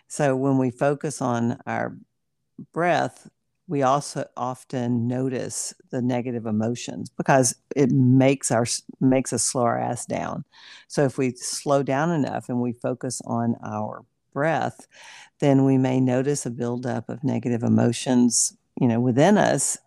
so 0.09 0.37
when 0.37 0.59
we 0.59 0.71
focus 0.71 1.23
on 1.23 1.59
our 1.67 1.97
breath, 2.73 3.29
we 3.69 3.83
also 3.83 4.27
often 4.37 5.07
notice 5.07 5.73
the 5.91 6.03
negative 6.03 6.47
emotions 6.47 7.09
because 7.11 7.55
it 7.77 7.91
makes 7.93 8.51
our 8.51 8.67
makes 9.01 9.33
us 9.33 9.43
slow 9.45 9.63
our 9.63 9.79
ass 9.79 10.07
down. 10.07 10.45
So 10.89 11.05
if 11.05 11.19
we 11.19 11.33
slow 11.37 11.83
down 11.83 12.11
enough 12.11 12.49
and 12.49 12.61
we 12.61 12.73
focus 12.73 13.21
on 13.27 13.55
our 13.65 14.05
breath, 14.33 14.87
then 15.41 15.65
we 15.65 15.79
may 15.79 16.01
notice 16.01 16.47
a 16.47 16.51
buildup 16.51 17.09
of 17.09 17.25
negative 17.25 17.63
emotions, 17.63 18.57
you 18.81 18.89
know, 18.89 19.01
within 19.01 19.39
us. 19.39 19.79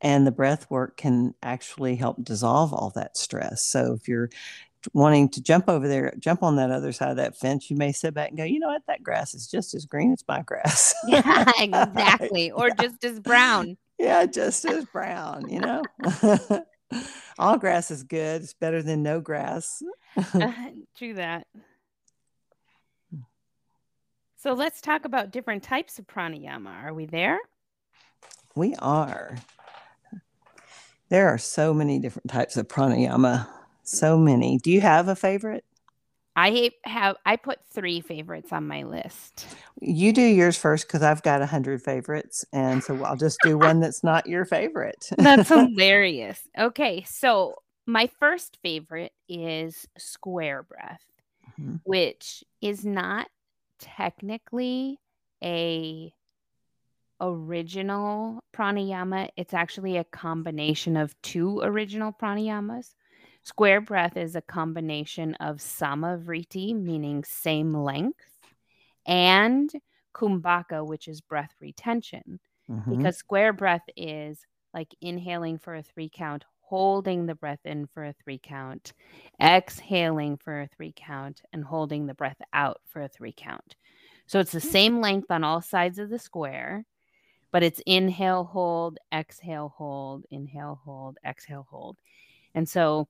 And 0.00 0.26
the 0.26 0.32
breath 0.32 0.68
work 0.68 0.96
can 0.96 1.34
actually 1.42 1.96
help 1.96 2.24
dissolve 2.24 2.72
all 2.72 2.90
that 2.96 3.16
stress. 3.16 3.62
So 3.62 3.94
if 3.94 4.08
you're 4.08 4.30
wanting 4.92 5.28
to 5.28 5.40
jump 5.40 5.68
over 5.68 5.86
there, 5.86 6.12
jump 6.18 6.42
on 6.42 6.56
that 6.56 6.72
other 6.72 6.90
side 6.90 7.10
of 7.10 7.16
that 7.18 7.36
fence, 7.36 7.70
you 7.70 7.76
may 7.76 7.92
sit 7.92 8.14
back 8.14 8.30
and 8.30 8.38
go, 8.38 8.42
you 8.42 8.58
know 8.58 8.66
what, 8.66 8.82
that 8.88 9.04
grass 9.04 9.32
is 9.32 9.46
just 9.46 9.74
as 9.74 9.86
green 9.86 10.12
as 10.12 10.24
my 10.26 10.42
grass. 10.42 10.92
yeah 11.06 11.44
exactly 11.58 12.50
or 12.52 12.70
just 12.70 13.04
as 13.04 13.20
brown 13.20 13.76
yeah, 14.02 14.26
just 14.26 14.64
as 14.64 14.84
brown, 14.86 15.48
you 15.48 15.60
know? 15.60 15.82
all 17.38 17.56
grass 17.56 17.92
is 17.92 18.02
good. 18.02 18.42
It's 18.42 18.52
better 18.52 18.82
than 18.82 19.04
no 19.04 19.20
grass. 19.20 19.80
Uh, 20.16 20.52
true 20.96 21.14
that. 21.14 21.46
So 24.42 24.54
let's 24.54 24.80
talk 24.80 25.04
about 25.04 25.30
different 25.30 25.62
types 25.62 26.00
of 26.00 26.08
pranayama. 26.08 26.82
Are 26.82 26.92
we 26.92 27.06
there? 27.06 27.38
We 28.56 28.74
are. 28.80 29.36
There 31.10 31.28
are 31.28 31.38
so 31.38 31.72
many 31.72 32.00
different 32.00 32.28
types 32.28 32.56
of 32.56 32.66
pranayama. 32.66 33.46
So 33.84 34.18
many. 34.18 34.58
Do 34.58 34.72
you 34.72 34.80
have 34.80 35.06
a 35.06 35.14
favorite? 35.14 35.64
I 36.34 36.72
have 36.82 37.18
I 37.24 37.36
put 37.36 37.64
three 37.66 38.00
favorites 38.00 38.52
on 38.52 38.66
my 38.66 38.82
list. 38.82 39.46
You 39.80 40.12
do 40.12 40.22
yours 40.22 40.56
first 40.56 40.88
because 40.88 41.02
I've 41.02 41.22
got 41.22 41.40
a 41.40 41.46
hundred 41.46 41.80
favorites, 41.80 42.44
and 42.52 42.82
so 42.82 43.00
I'll 43.04 43.16
just 43.16 43.42
do 43.42 43.56
one 43.56 43.78
that's 43.78 44.02
not 44.02 44.26
your 44.26 44.44
favorite. 44.44 45.08
That's 45.18 45.48
hilarious. 45.50 46.40
Okay, 46.58 47.04
so 47.06 47.54
my 47.86 48.10
first 48.18 48.58
favorite 48.60 49.12
is 49.28 49.86
square 49.98 50.64
breath, 50.64 51.04
Mhm. 51.60 51.80
which 51.84 52.42
is 52.60 52.84
not 52.84 53.28
technically 53.82 54.98
a 55.42 56.14
original 57.20 58.42
pranayama. 58.52 59.28
It's 59.36 59.54
actually 59.54 59.96
a 59.96 60.04
combination 60.04 60.96
of 60.96 61.20
two 61.22 61.60
original 61.60 62.12
pranayamas. 62.12 62.94
Square 63.42 63.82
breath 63.82 64.16
is 64.16 64.36
a 64.36 64.40
combination 64.42 65.34
of 65.36 65.56
samavriti, 65.56 66.74
meaning 66.74 67.24
same 67.24 67.74
length, 67.74 68.40
and 69.06 69.70
kumbhaka, 70.14 70.86
which 70.86 71.08
is 71.08 71.20
breath 71.20 71.54
retention 71.60 72.38
Mhm. 72.68 72.88
because 72.88 73.16
square 73.16 73.52
breath 73.52 73.88
is 73.96 74.46
like 74.72 74.94
inhaling 75.00 75.58
for 75.58 75.74
a 75.74 75.82
three 75.82 76.08
count, 76.08 76.44
holding 76.72 77.26
the 77.26 77.34
breath 77.34 77.60
in 77.66 77.86
for 77.86 78.02
a 78.02 78.14
three 78.14 78.40
count, 78.42 78.94
exhaling 79.38 80.38
for 80.38 80.62
a 80.62 80.68
three 80.68 80.94
count, 80.96 81.42
and 81.52 81.62
holding 81.62 82.06
the 82.06 82.14
breath 82.14 82.40
out 82.54 82.80
for 82.86 83.02
a 83.02 83.08
three 83.08 83.34
count. 83.36 83.76
So 84.26 84.40
it's 84.40 84.52
the 84.52 84.60
hmm. 84.60 84.68
same 84.68 85.00
length 85.02 85.30
on 85.30 85.44
all 85.44 85.60
sides 85.60 85.98
of 85.98 86.08
the 86.08 86.18
square, 86.18 86.86
but 87.50 87.62
it's 87.62 87.82
inhale, 87.84 88.44
hold, 88.44 88.96
exhale, 89.12 89.74
hold, 89.76 90.24
inhale, 90.30 90.80
hold, 90.82 91.18
exhale, 91.26 91.66
hold. 91.68 91.98
And 92.54 92.66
so 92.66 93.06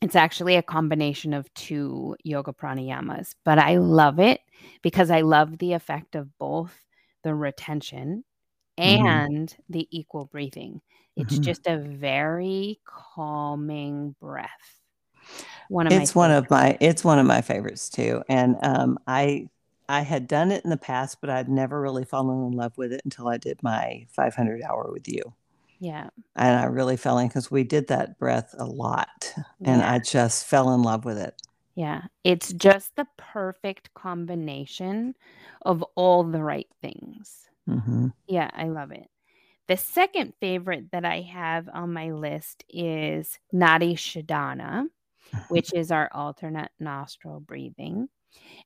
it's 0.00 0.14
actually 0.14 0.54
a 0.54 0.62
combination 0.62 1.34
of 1.34 1.52
two 1.54 2.14
yoga 2.22 2.52
pranayamas, 2.52 3.34
but 3.44 3.58
I 3.58 3.78
love 3.78 4.20
it 4.20 4.40
because 4.82 5.10
I 5.10 5.22
love 5.22 5.58
the 5.58 5.72
effect 5.72 6.14
of 6.14 6.38
both 6.38 6.78
the 7.24 7.34
retention 7.34 8.22
Mhm. 8.84 9.28
and 9.28 9.54
the 9.68 9.88
equal 9.90 10.26
breathing. 10.26 10.80
It's 11.16 11.38
Mhm. 11.38 11.44
just 11.44 11.66
a 11.66 11.78
very 11.78 12.80
calming 12.86 14.14
breath. 14.20 14.80
One 15.68 15.86
of 15.86 15.92
it's 15.92 16.14
one 16.14 16.30
of 16.30 16.50
my 16.50 16.76
it's 16.80 17.04
one 17.04 17.18
of 17.18 17.26
my 17.26 17.40
favorites 17.40 17.88
too 17.88 18.22
and 18.28 18.56
um, 18.62 18.98
i 19.06 19.48
i 19.88 20.00
had 20.02 20.26
done 20.28 20.50
it 20.50 20.64
in 20.64 20.70
the 20.70 20.76
past 20.76 21.18
but 21.20 21.30
i'd 21.30 21.48
never 21.48 21.80
really 21.80 22.04
fallen 22.04 22.46
in 22.46 22.52
love 22.52 22.76
with 22.76 22.92
it 22.92 23.00
until 23.04 23.28
i 23.28 23.36
did 23.36 23.62
my 23.62 24.06
500 24.10 24.62
hour 24.62 24.90
with 24.92 25.08
you 25.08 25.22
yeah. 25.78 26.10
and 26.36 26.56
i 26.56 26.64
really 26.64 26.96
fell 26.96 27.18
in 27.18 27.28
because 27.28 27.50
we 27.50 27.64
did 27.64 27.88
that 27.88 28.18
breath 28.18 28.54
a 28.58 28.64
lot 28.64 29.34
and 29.64 29.82
yeah. 29.82 29.82
i 29.82 29.98
just 29.98 30.46
fell 30.46 30.72
in 30.74 30.82
love 30.82 31.04
with 31.04 31.18
it 31.18 31.34
Yeah, 31.74 32.08
it's 32.24 32.52
just 32.52 32.94
the 32.96 33.06
perfect 33.16 33.94
combination 33.94 35.14
of 35.62 35.82
all 35.94 36.24
the 36.24 36.42
right 36.42 36.68
things. 36.82 37.47
Hmm 37.68 38.08
Yeah, 38.26 38.50
I 38.52 38.64
love 38.64 38.90
it. 38.92 39.08
The 39.68 39.76
second 39.76 40.32
favorite 40.40 40.90
that 40.92 41.04
I 41.04 41.20
have 41.20 41.68
on 41.72 41.92
my 41.92 42.10
list 42.12 42.64
is 42.70 43.38
Nadi 43.52 43.94
Shodhana, 43.94 44.86
which 45.50 45.74
is 45.74 45.90
our 45.90 46.08
alternate 46.12 46.70
nostril 46.80 47.40
breathing. 47.40 48.08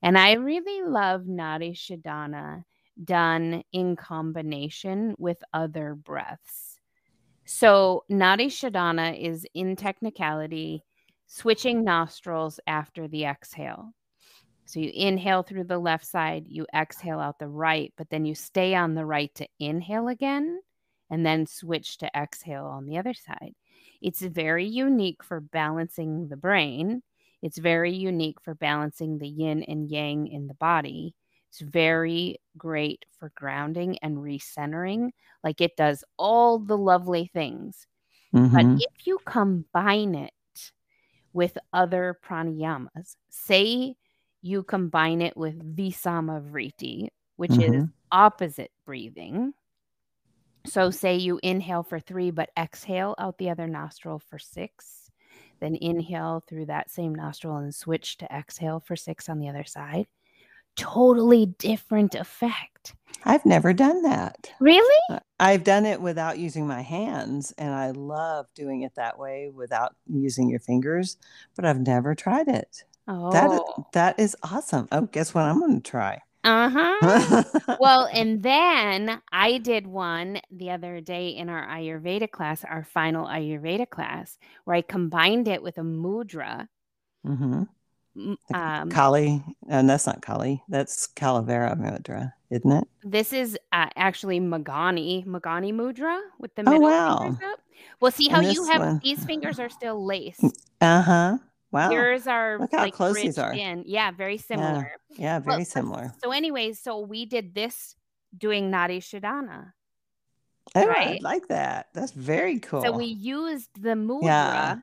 And 0.02 0.16
I 0.16 0.34
really 0.34 0.88
love 0.88 1.22
Nadi 1.22 1.72
Shodhana 1.72 2.64
done 3.02 3.64
in 3.72 3.96
combination 3.96 5.16
with 5.18 5.42
other 5.52 5.94
breaths. 5.96 6.78
So, 7.44 8.04
Nadi 8.10 8.46
Shodhana 8.46 9.18
is 9.20 9.46
in 9.54 9.76
technicality 9.76 10.84
switching 11.26 11.84
nostrils 11.84 12.60
after 12.66 13.08
the 13.08 13.24
exhale. 13.24 13.92
So, 14.72 14.80
you 14.80 14.90
inhale 14.94 15.42
through 15.42 15.64
the 15.64 15.78
left 15.78 16.06
side, 16.06 16.46
you 16.48 16.66
exhale 16.74 17.20
out 17.20 17.38
the 17.38 17.48
right, 17.48 17.92
but 17.96 18.08
then 18.10 18.24
you 18.24 18.34
stay 18.34 18.74
on 18.74 18.94
the 18.94 19.04
right 19.06 19.34
to 19.36 19.48
inhale 19.58 20.08
again 20.08 20.60
and 21.10 21.26
then 21.26 21.46
switch 21.46 21.98
to 21.98 22.10
exhale 22.16 22.66
on 22.66 22.86
the 22.86 22.96
other 22.98 23.14
side. 23.14 23.54
It's 24.00 24.22
very 24.22 24.66
unique 24.66 25.22
for 25.22 25.40
balancing 25.40 26.28
the 26.28 26.36
brain. 26.36 27.02
It's 27.42 27.58
very 27.58 27.92
unique 27.94 28.40
for 28.40 28.54
balancing 28.54 29.18
the 29.18 29.28
yin 29.28 29.62
and 29.64 29.90
yang 29.90 30.26
in 30.28 30.46
the 30.46 30.54
body. 30.54 31.14
It's 31.50 31.60
very 31.60 32.38
great 32.56 33.04
for 33.18 33.30
grounding 33.34 33.98
and 33.98 34.16
recentering. 34.18 35.10
Like 35.44 35.60
it 35.60 35.76
does 35.76 36.04
all 36.18 36.58
the 36.58 36.78
lovely 36.78 37.26
things. 37.26 37.86
Mhm. 38.32 38.48
But 38.54 38.66
if 38.76 39.06
you 39.06 39.20
combine 39.26 40.14
it 40.14 40.32
with 41.32 41.56
other 41.72 42.18
pranayamas, 42.22 43.16
say 43.30 43.96
you 44.42 44.62
combine 44.64 45.22
it 45.22 45.36
with 45.36 45.76
Visama 45.76 46.42
Vriti, 46.42 47.08
which 47.36 47.58
is 47.58 47.72
Mhm. 47.72 47.92
opposite 48.12 48.72
breathing. 48.84 49.54
So, 50.66 50.90
say 50.90 51.16
you 51.16 51.40
inhale 51.42 51.82
for 51.82 51.98
three, 51.98 52.30
but 52.30 52.50
exhale 52.58 53.14
out 53.18 53.38
the 53.38 53.50
other 53.50 53.66
nostril 53.66 54.18
for 54.20 54.38
six, 54.38 55.10
then 55.60 55.76
inhale 55.76 56.40
through 56.40 56.66
that 56.66 56.90
same 56.90 57.14
nostril 57.14 57.56
and 57.56 57.74
switch 57.74 58.16
to 58.18 58.26
exhale 58.32 58.80
for 58.80 58.94
six 58.96 59.28
on 59.28 59.38
the 59.38 59.48
other 59.48 59.64
side. 59.64 60.06
Totally 60.76 61.46
different 61.46 62.14
effect. 62.14 62.96
I've 63.24 63.44
never 63.44 63.72
done 63.72 64.02
that. 64.02 64.52
Really? 64.60 65.02
Uh, 65.08 65.20
I've 65.40 65.64
done 65.64 65.86
it 65.86 66.00
without 66.00 66.38
using 66.38 66.66
my 66.66 66.82
hands, 66.82 67.52
and 67.58 67.74
I 67.74 67.90
love 67.90 68.46
doing 68.54 68.82
it 68.82 68.94
that 68.96 69.18
way 69.18 69.50
without 69.50 69.96
using 70.06 70.48
your 70.48 70.60
fingers, 70.60 71.16
but 71.56 71.64
I've 71.64 71.80
never 71.80 72.14
tried 72.14 72.48
it. 72.48 72.84
That 73.30 73.50
Oh, 73.50 73.86
that 73.92 74.18
is 74.20 74.36
awesome. 74.44 74.86
Oh, 74.92 75.02
guess 75.06 75.34
what 75.34 75.44
I'm 75.44 75.58
going 75.58 75.80
to 75.82 75.90
try? 75.90 76.20
uh 76.44 76.68
huh. 76.70 77.42
Well, 77.78 78.08
and 78.12 78.42
then 78.42 79.20
I 79.32 79.58
did 79.58 79.86
one 79.86 80.40
the 80.50 80.70
other 80.70 81.00
day 81.00 81.30
in 81.30 81.48
our 81.48 81.66
Ayurveda 81.66 82.30
class, 82.30 82.64
our 82.64 82.84
final 82.84 83.26
Ayurveda 83.26 83.88
class, 83.90 84.38
where 84.64 84.76
I 84.76 84.82
combined 84.82 85.48
it 85.48 85.62
with 85.62 85.78
a 85.78 85.82
mudra. 85.82 86.68
hmm 87.24 87.64
Um, 88.54 88.90
Kali, 88.90 89.42
and 89.68 89.88
that's 89.88 90.06
not 90.06 90.22
Kali. 90.22 90.62
That's 90.68 91.08
Kaleshvara 91.08 91.76
mudra, 91.76 92.32
isn't 92.50 92.70
it? 92.72 92.88
this 93.04 93.32
is 93.32 93.58
uh, 93.72 93.88
actually 93.96 94.40
Matangi, 94.40 95.26
Matangi 95.26 95.72
mudra 95.72 96.20
with 96.38 96.54
the 96.54 96.62
Oh, 96.66 96.70
middle 96.70 96.80
wow. 96.80 97.18
fingers 97.18 97.52
up. 97.52 97.60
Well, 98.00 98.10
see 98.12 98.28
how 98.28 98.40
you 98.40 98.64
have 98.64 98.80
one- 98.80 99.00
these 99.02 99.24
fingers 99.24 99.58
are 99.58 99.68
still 99.70 100.04
laced. 100.04 100.42
Uh 100.82 101.00
huh. 101.02 101.38
Wow. 101.72 101.90
Yours 101.90 102.26
are 102.26 102.58
Look 102.58 102.70
how 102.72 102.78
like 102.82 102.92
close 102.94 103.16
these 103.16 103.38
are. 103.38 103.52
in. 103.52 103.84
Yeah, 103.86 104.10
very 104.10 104.36
similar. 104.38 104.92
yeah, 105.16 105.38
Well, 105.38 105.56
very 105.56 105.62
but- 105.62 105.66
similar. 105.68 106.12
So, 106.22 106.30
anyways, 106.30 106.78
so 106.80 107.00
we 107.00 107.24
did 107.26 107.54
this 107.54 107.96
doing 108.36 108.70
Nadi 108.70 108.98
Shodhana. 108.98 109.72
Oh, 110.74 110.80
I 110.88 111.18
like 111.22 111.48
that. 111.48 111.88
That's 111.92 112.12
very 112.12 112.58
cool. 112.60 112.82
So 112.82 112.92
we 112.92 113.06
used 113.06 113.70
the 113.80 113.90
mudra 113.94 114.22
Yeah. 114.24 114.76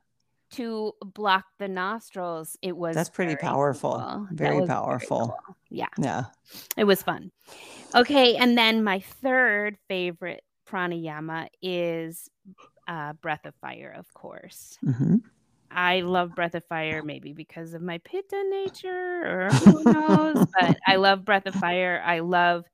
to 0.52 0.94
block 1.04 1.46
the 1.58 1.68
nostrils. 1.68 2.58
It 2.62 2.76
was 2.76 2.96
That's 2.96 3.10
pretty 3.10 3.34
very 3.36 3.42
powerful. 3.42 3.94
cool. 3.98 4.28
Very 4.32 4.66
powerful. 4.68 5.38
cool. 5.46 5.56
Yeah, 5.70 5.88
yeah. 5.98 6.26
it 6.76 6.84
was 6.84 7.02
fun. 7.02 7.32
Okay, 7.96 8.36
and 8.36 8.58
then 8.58 8.84
my 8.84 9.00
third 9.00 9.78
favorite 9.88 10.44
pranayama 10.68 11.48
is 11.62 12.30
uh, 12.88 13.14
breath 13.14 13.46
of 13.46 13.54
fire, 13.62 13.94
of 13.98 14.12
course. 14.14 14.78
hmm 14.84 15.18
I 15.72 16.02
love 16.02 16.36
breath 16.36 16.56
of 16.56 16.66
fire, 16.66 17.04
maybe 17.04 17.34
because 17.34 17.74
of 17.74 17.82
my 17.82 18.00
pitta 18.00 18.44
nature, 18.50 18.90
or 19.26 19.50
who 19.54 19.84
knows. 19.84 20.46
but 20.60 20.78
I 20.88 20.96
love 20.96 21.26
breath 21.26 21.46
of 21.46 21.56
fire. 21.56 22.02
I 22.06 22.20
love 22.20 22.66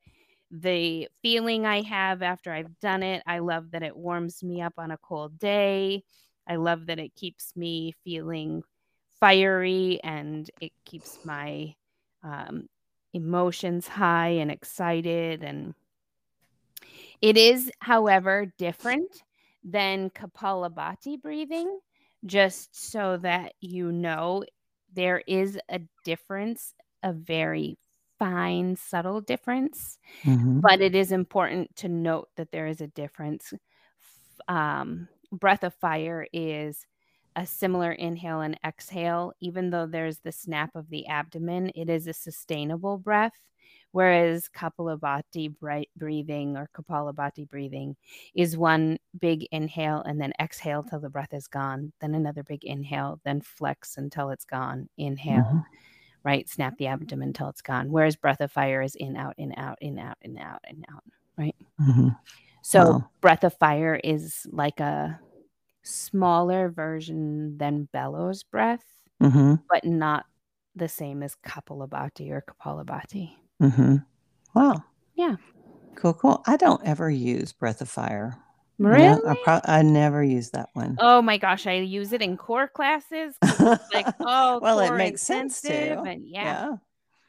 the 0.51 1.07
feeling 1.21 1.65
I 1.65 1.81
have 1.81 2.21
after 2.21 2.51
I've 2.51 2.79
done 2.79 3.03
it. 3.03 3.23
I 3.25 3.39
love 3.39 3.71
that 3.71 3.83
it 3.83 3.95
warms 3.95 4.43
me 4.43 4.61
up 4.61 4.73
on 4.77 4.91
a 4.91 4.97
cold 4.97 5.37
day. 5.39 6.03
I 6.47 6.55
love 6.57 6.85
that 6.87 6.99
it 6.99 7.15
keeps 7.15 7.55
me 7.55 7.93
feeling 8.03 8.63
fiery 9.19 9.99
and 10.03 10.49
it 10.61 10.71
keeps 10.85 11.19
my 11.23 11.73
um, 12.23 12.67
emotions 13.13 13.87
high 13.87 14.29
and 14.29 14.51
excited. 14.51 15.43
And 15.43 15.73
it 17.21 17.37
is, 17.37 17.71
however, 17.79 18.53
different 18.57 19.23
than 19.63 20.09
Kapalabhati 20.11 21.21
breathing, 21.21 21.79
just 22.25 22.75
so 22.91 23.17
that 23.17 23.53
you 23.61 23.91
know 23.91 24.43
there 24.93 25.21
is 25.27 25.59
a 25.69 25.81
difference, 26.03 26.73
a 27.03 27.13
very 27.13 27.77
fine, 28.19 28.75
subtle 28.75 29.21
difference 29.21 29.97
hmm 30.23 30.59
but 30.61 30.81
it 30.81 30.95
is 30.95 31.11
important 31.11 31.75
to 31.77 31.89
note 31.89 32.29
that 32.37 32.51
there 32.51 32.67
is 32.67 32.81
a 32.81 32.87
difference. 32.87 33.53
Um, 34.47 35.07
breath 35.31 35.63
of 35.63 35.73
fire 35.75 36.27
is 36.33 36.85
a 37.35 37.45
similar 37.45 37.91
inhale 37.91 38.41
and 38.41 38.57
exhale. 38.65 39.33
Even 39.41 39.69
though 39.69 39.85
there's 39.87 40.19
the 40.19 40.31
snap 40.31 40.71
of 40.75 40.89
the 40.89 41.07
abdomen, 41.07 41.71
it 41.75 41.89
is 41.89 42.07
a 42.07 42.13
sustainable 42.13 42.97
breath. 42.97 43.33
Whereas 43.95 44.49
Kapalabhati 44.49 45.57
bre- 45.57 45.87
breathing 45.95 46.57
or 46.57 46.69
Kapalabhati 46.75 47.47
breathing 47.47 47.95
is 48.33 48.57
one 48.57 48.97
big 49.21 49.47
inhale 49.53 50.01
and 50.01 50.19
then 50.19 50.33
exhale 50.37 50.83
till 50.83 50.99
the 50.99 51.09
breath 51.09 51.33
is 51.33 51.47
gone, 51.47 51.93
then 52.01 52.13
another 52.13 52.43
big 52.43 52.65
inhale, 52.65 53.21
then 53.23 53.39
flex 53.39 53.95
until 53.95 54.31
it's 54.31 54.43
gone, 54.43 54.89
inhale, 54.97 55.43
Mhm. 55.43 55.65
right? 56.25 56.49
Snap 56.49 56.77
the 56.77 56.87
abdomen 56.87 57.29
until 57.29 57.47
it's 57.47 57.61
gone. 57.61 57.89
Whereas 57.89 58.17
breath 58.17 58.41
of 58.41 58.51
fire 58.51 58.81
is 58.81 58.95
in, 58.95 59.15
out, 59.15 59.35
in, 59.37 59.53
out, 59.57 59.77
in, 59.79 59.97
out, 59.97 60.17
in, 60.23 60.37
out, 60.39 60.59
in, 60.67 60.83
out. 60.89 61.55
hmm 61.79 62.09
So 62.63 62.83
Wow. 62.91 63.11
breath 63.21 63.45
of 63.45 63.53
fire 63.53 63.95
is 64.03 64.45
like 64.51 64.81
a 64.81 65.21
smaller 65.83 66.67
version 66.67 67.57
than 67.57 67.87
bellows 67.93 68.43
breath, 68.43 68.83
hmm 69.21 69.53
but 69.69 69.85
not 69.85 70.25
the 70.75 70.89
same 70.89 71.23
as 71.23 71.37
Kapalabhati 71.47 72.29
or 72.31 72.41
Kapalabhati. 72.45 73.37
Hmm 73.59 73.97
Wow. 74.53 74.83
Yeah. 75.15 75.35
Cool, 75.95 76.13
cool. 76.13 76.43
I 76.47 76.57
don't 76.57 76.81
ever 76.85 77.09
use 77.09 77.51
Breath 77.51 77.81
of 77.81 77.89
Fire. 77.89 78.37
No, 78.77 78.89
Really? 78.89 79.21
I, 79.27 79.35
pro- 79.43 79.61
I 79.63 79.81
never 79.81 80.23
use 80.23 80.51
that 80.51 80.69
one. 80.73 80.97
Oh 80.99 81.21
my 81.21 81.37
gosh, 81.37 81.67
I 81.67 81.73
use 81.73 82.13
it 82.13 82.21
in 82.21 82.37
core 82.37 82.67
classes. 82.67 83.35
like, 83.93 84.07
oh, 84.19 84.59
well, 84.61 84.79
it 84.79 84.95
makes 84.95 85.21
sense 85.21 85.61
too. 85.61 85.69
And 85.69 86.25
yeah, 86.25 86.43
yeah. 86.69 86.75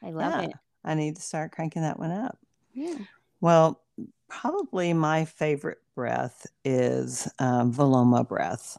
I 0.07 0.11
love 0.11 0.41
yeah. 0.43 0.49
it. 0.49 0.53
I 0.83 0.93
need 0.95 1.15
to 1.17 1.21
start 1.21 1.51
cranking 1.51 1.81
that 1.81 1.99
one 1.99 2.11
up. 2.11 2.37
Yeah. 2.73 2.97
Well, 3.41 3.81
probably 4.29 4.93
my 4.93 5.25
favorite 5.25 5.79
breath 5.95 6.45
is 6.63 7.29
um, 7.39 7.73
Viloma 7.73 8.27
breath. 8.27 8.77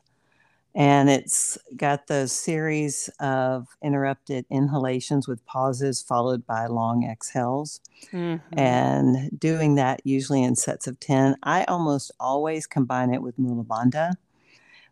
And 0.79 1.11
it's 1.11 1.59
got 1.77 2.07
those 2.07 2.31
series 2.31 3.11
of 3.19 3.67
interrupted 3.83 4.47
inhalations 4.49 5.27
with 5.27 5.45
pauses 5.45 6.01
followed 6.01 6.47
by 6.47 6.67
long 6.67 7.03
exhales. 7.03 7.81
Mhm. 8.13 8.41
And 8.53 9.41
doing 9.41 9.75
that 9.75 10.03
usually 10.05 10.45
in 10.45 10.55
sets 10.55 10.87
of 10.87 11.01
10. 11.01 11.37
I 11.43 11.65
almost 11.65 12.13
always 12.21 12.69
combine 12.69 13.13
it 13.13 13.23
with 13.23 13.41
Mula 13.41 13.65
Bandha. 13.65 14.13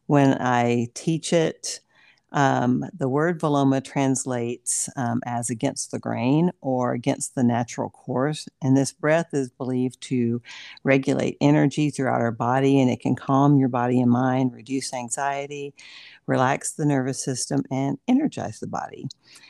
When 0.07 0.35
I 0.43 0.89
teach 0.95 1.33
it, 1.33 1.79
um, 2.37 2.85
the 2.95 3.09
word 3.09 3.41
Viloma 3.41 3.83
translates 3.83 4.91
um, 4.95 5.23
as 5.25 5.49
against 5.49 5.91
the 5.91 5.99
grain 5.99 6.53
or 6.61 6.93
against 6.93 7.35
the 7.35 7.43
natural 7.43 7.89
course. 7.89 8.47
And 8.63 8.77
this 8.77 8.93
breath 8.93 9.29
is 9.33 9.49
believed 9.49 10.03
to 10.03 10.43
regulate 10.85 11.39
energy 11.41 11.89
throughout 11.89 12.21
our 12.21 12.33
body 12.33 12.79
and 12.79 12.91
it 12.91 13.01
can 13.01 13.17
calm 13.17 13.57
your 13.57 13.71
body 13.71 14.03
and 14.03 14.11
mind, 14.11 14.53
reduce 14.53 14.93
anxiety, 14.93 15.73
relax 16.27 16.75
the 16.75 16.85
nervous 16.85 17.25
system, 17.25 17.63
and 17.71 17.97
energize 18.07 18.61
the 18.61 18.67
body. 18.67 19.09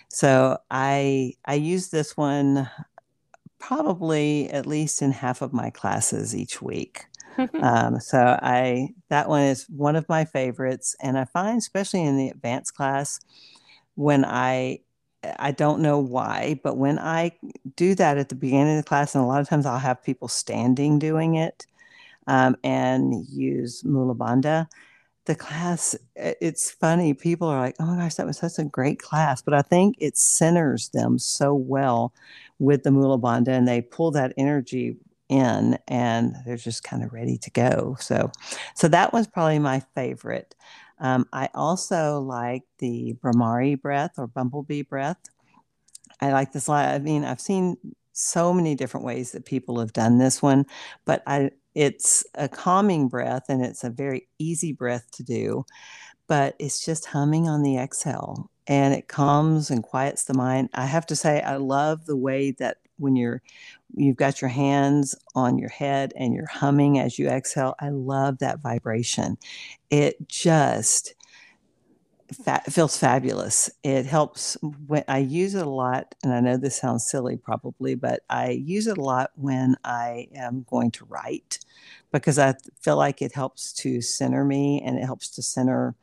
So 0.08 0.58
I 0.70 1.34
I 1.44 1.54
use 1.54 1.88
this 1.88 2.16
one 2.16 2.70
probably 3.58 4.48
at 4.50 4.64
least 4.64 5.02
in 5.02 5.10
half 5.10 5.42
of 5.42 5.52
my 5.52 5.70
classes 5.70 6.36
each 6.36 6.62
week. 6.62 7.06
Um, 7.60 8.00
so 8.00 8.38
I 8.42 8.90
that 9.08 9.28
one 9.28 9.42
is 9.42 9.66
one 9.68 9.96
of 9.96 10.08
my 10.08 10.24
favorites, 10.24 10.96
and 11.00 11.18
I 11.18 11.24
find 11.24 11.58
especially 11.58 12.02
in 12.04 12.16
the 12.16 12.28
advanced 12.28 12.74
class 12.74 13.20
when 13.94 14.24
I 14.24 14.80
I 15.38 15.52
don't 15.52 15.80
know 15.80 15.98
why, 15.98 16.60
but 16.62 16.76
when 16.76 16.98
I 16.98 17.32
do 17.76 17.94
that 17.96 18.18
at 18.18 18.28
the 18.28 18.34
beginning 18.34 18.78
of 18.78 18.84
the 18.84 18.88
class, 18.88 19.14
and 19.14 19.24
a 19.24 19.26
lot 19.26 19.40
of 19.40 19.48
times 19.48 19.66
I'll 19.66 19.78
have 19.78 20.02
people 20.02 20.28
standing 20.28 20.98
doing 20.98 21.36
it 21.36 21.66
um, 22.26 22.56
and 22.64 23.26
use 23.28 23.84
Mula 23.84 24.14
Bandha. 24.14 24.68
The 25.26 25.34
class, 25.34 25.96
it's 26.16 26.70
funny. 26.70 27.14
People 27.14 27.48
are 27.48 27.60
like, 27.60 27.76
"Oh 27.80 27.86
my 27.86 27.96
gosh, 27.96 28.14
that 28.16 28.26
was 28.26 28.38
such 28.38 28.58
a 28.58 28.64
great 28.64 29.00
class," 29.00 29.42
but 29.42 29.54
I 29.54 29.62
think 29.62 29.96
it 30.00 30.16
centers 30.16 30.90
them 30.90 31.18
so 31.18 31.54
well 31.54 32.12
with 32.60 32.84
the 32.84 32.92
Mula 32.92 33.18
Bandha, 33.18 33.48
and 33.48 33.68
they 33.68 33.82
pull 33.82 34.10
that 34.12 34.32
energy 34.38 34.96
in 35.28 35.78
and 35.88 36.36
they're 36.44 36.56
just 36.56 36.84
kind 36.84 37.02
of 37.02 37.12
ready 37.12 37.38
to 37.38 37.50
go. 37.50 37.96
So, 38.00 38.30
so 38.74 38.88
that 38.88 39.12
was 39.12 39.26
probably 39.26 39.58
my 39.58 39.80
favorite. 39.94 40.54
Um, 40.98 41.26
I 41.32 41.48
also 41.54 42.20
like 42.20 42.62
the 42.78 43.16
Bhramari 43.22 43.80
breath 43.80 44.12
or 44.18 44.26
bumblebee 44.26 44.82
breath. 44.82 45.18
I 46.20 46.32
like 46.32 46.52
this 46.52 46.68
a 46.68 46.70
lot. 46.70 46.88
I 46.88 46.98
mean, 46.98 47.24
I've 47.24 47.40
seen 47.40 47.76
so 48.12 48.52
many 48.52 48.74
different 48.74 49.04
ways 49.04 49.32
that 49.32 49.44
people 49.44 49.78
have 49.78 49.92
done 49.92 50.18
this 50.18 50.40
one, 50.40 50.64
but 51.04 51.22
I 51.26 51.50
it's 51.74 52.24
a 52.34 52.48
calming 52.48 53.06
breath 53.06 53.44
and 53.50 53.62
it's 53.62 53.84
a 53.84 53.90
very 53.90 54.26
easy 54.38 54.72
breath 54.72 55.10
to 55.12 55.22
do, 55.22 55.66
but 56.26 56.56
it's 56.58 56.82
just 56.82 57.04
humming 57.04 57.48
on 57.48 57.62
the 57.62 57.76
exhale 57.76 58.50
and 58.66 58.94
it 58.94 59.08
calms 59.08 59.70
and 59.70 59.82
quiets 59.82 60.24
the 60.24 60.32
mind. 60.32 60.70
I 60.72 60.86
have 60.86 61.04
to 61.06 61.16
say 61.16 61.42
I 61.42 61.56
love 61.56 62.06
the 62.06 62.16
way 62.16 62.52
that 62.52 62.78
when 62.98 63.16
you're 63.16 63.42
you've 63.94 64.16
got 64.16 64.40
your 64.40 64.50
hands 64.50 65.14
on 65.34 65.58
your 65.58 65.68
head 65.68 66.12
and 66.16 66.34
you're 66.34 66.46
humming 66.46 66.98
as 66.98 67.18
you 67.18 67.28
exhale. 67.28 67.74
I 67.80 67.90
love 67.90 68.38
that 68.38 68.60
vibration. 68.60 69.38
It 69.90 70.28
just 70.28 71.14
fa- 72.32 72.62
feels 72.68 72.96
fabulous. 72.96 73.70
It 73.82 74.06
helps 74.06 74.56
when 74.86 75.04
I 75.08 75.18
use 75.18 75.54
it 75.54 75.66
a 75.66 75.70
lot, 75.70 76.14
and 76.22 76.32
I 76.32 76.40
know 76.40 76.56
this 76.56 76.76
sounds 76.76 77.06
silly 77.08 77.36
probably, 77.36 77.94
but 77.94 78.22
I 78.28 78.50
use 78.50 78.86
it 78.86 78.98
a 78.98 79.02
lot 79.02 79.30
when 79.36 79.76
I 79.84 80.28
am 80.34 80.64
going 80.68 80.90
to 80.92 81.04
write 81.06 81.58
because 82.12 82.38
I 82.38 82.54
feel 82.80 82.96
like 82.96 83.22
it 83.22 83.34
helps 83.34 83.72
to 83.74 84.00
center 84.00 84.44
me 84.44 84.80
and 84.82 84.98
it 84.98 85.04
helps 85.04 85.28
to 85.30 85.42
center 85.42 85.94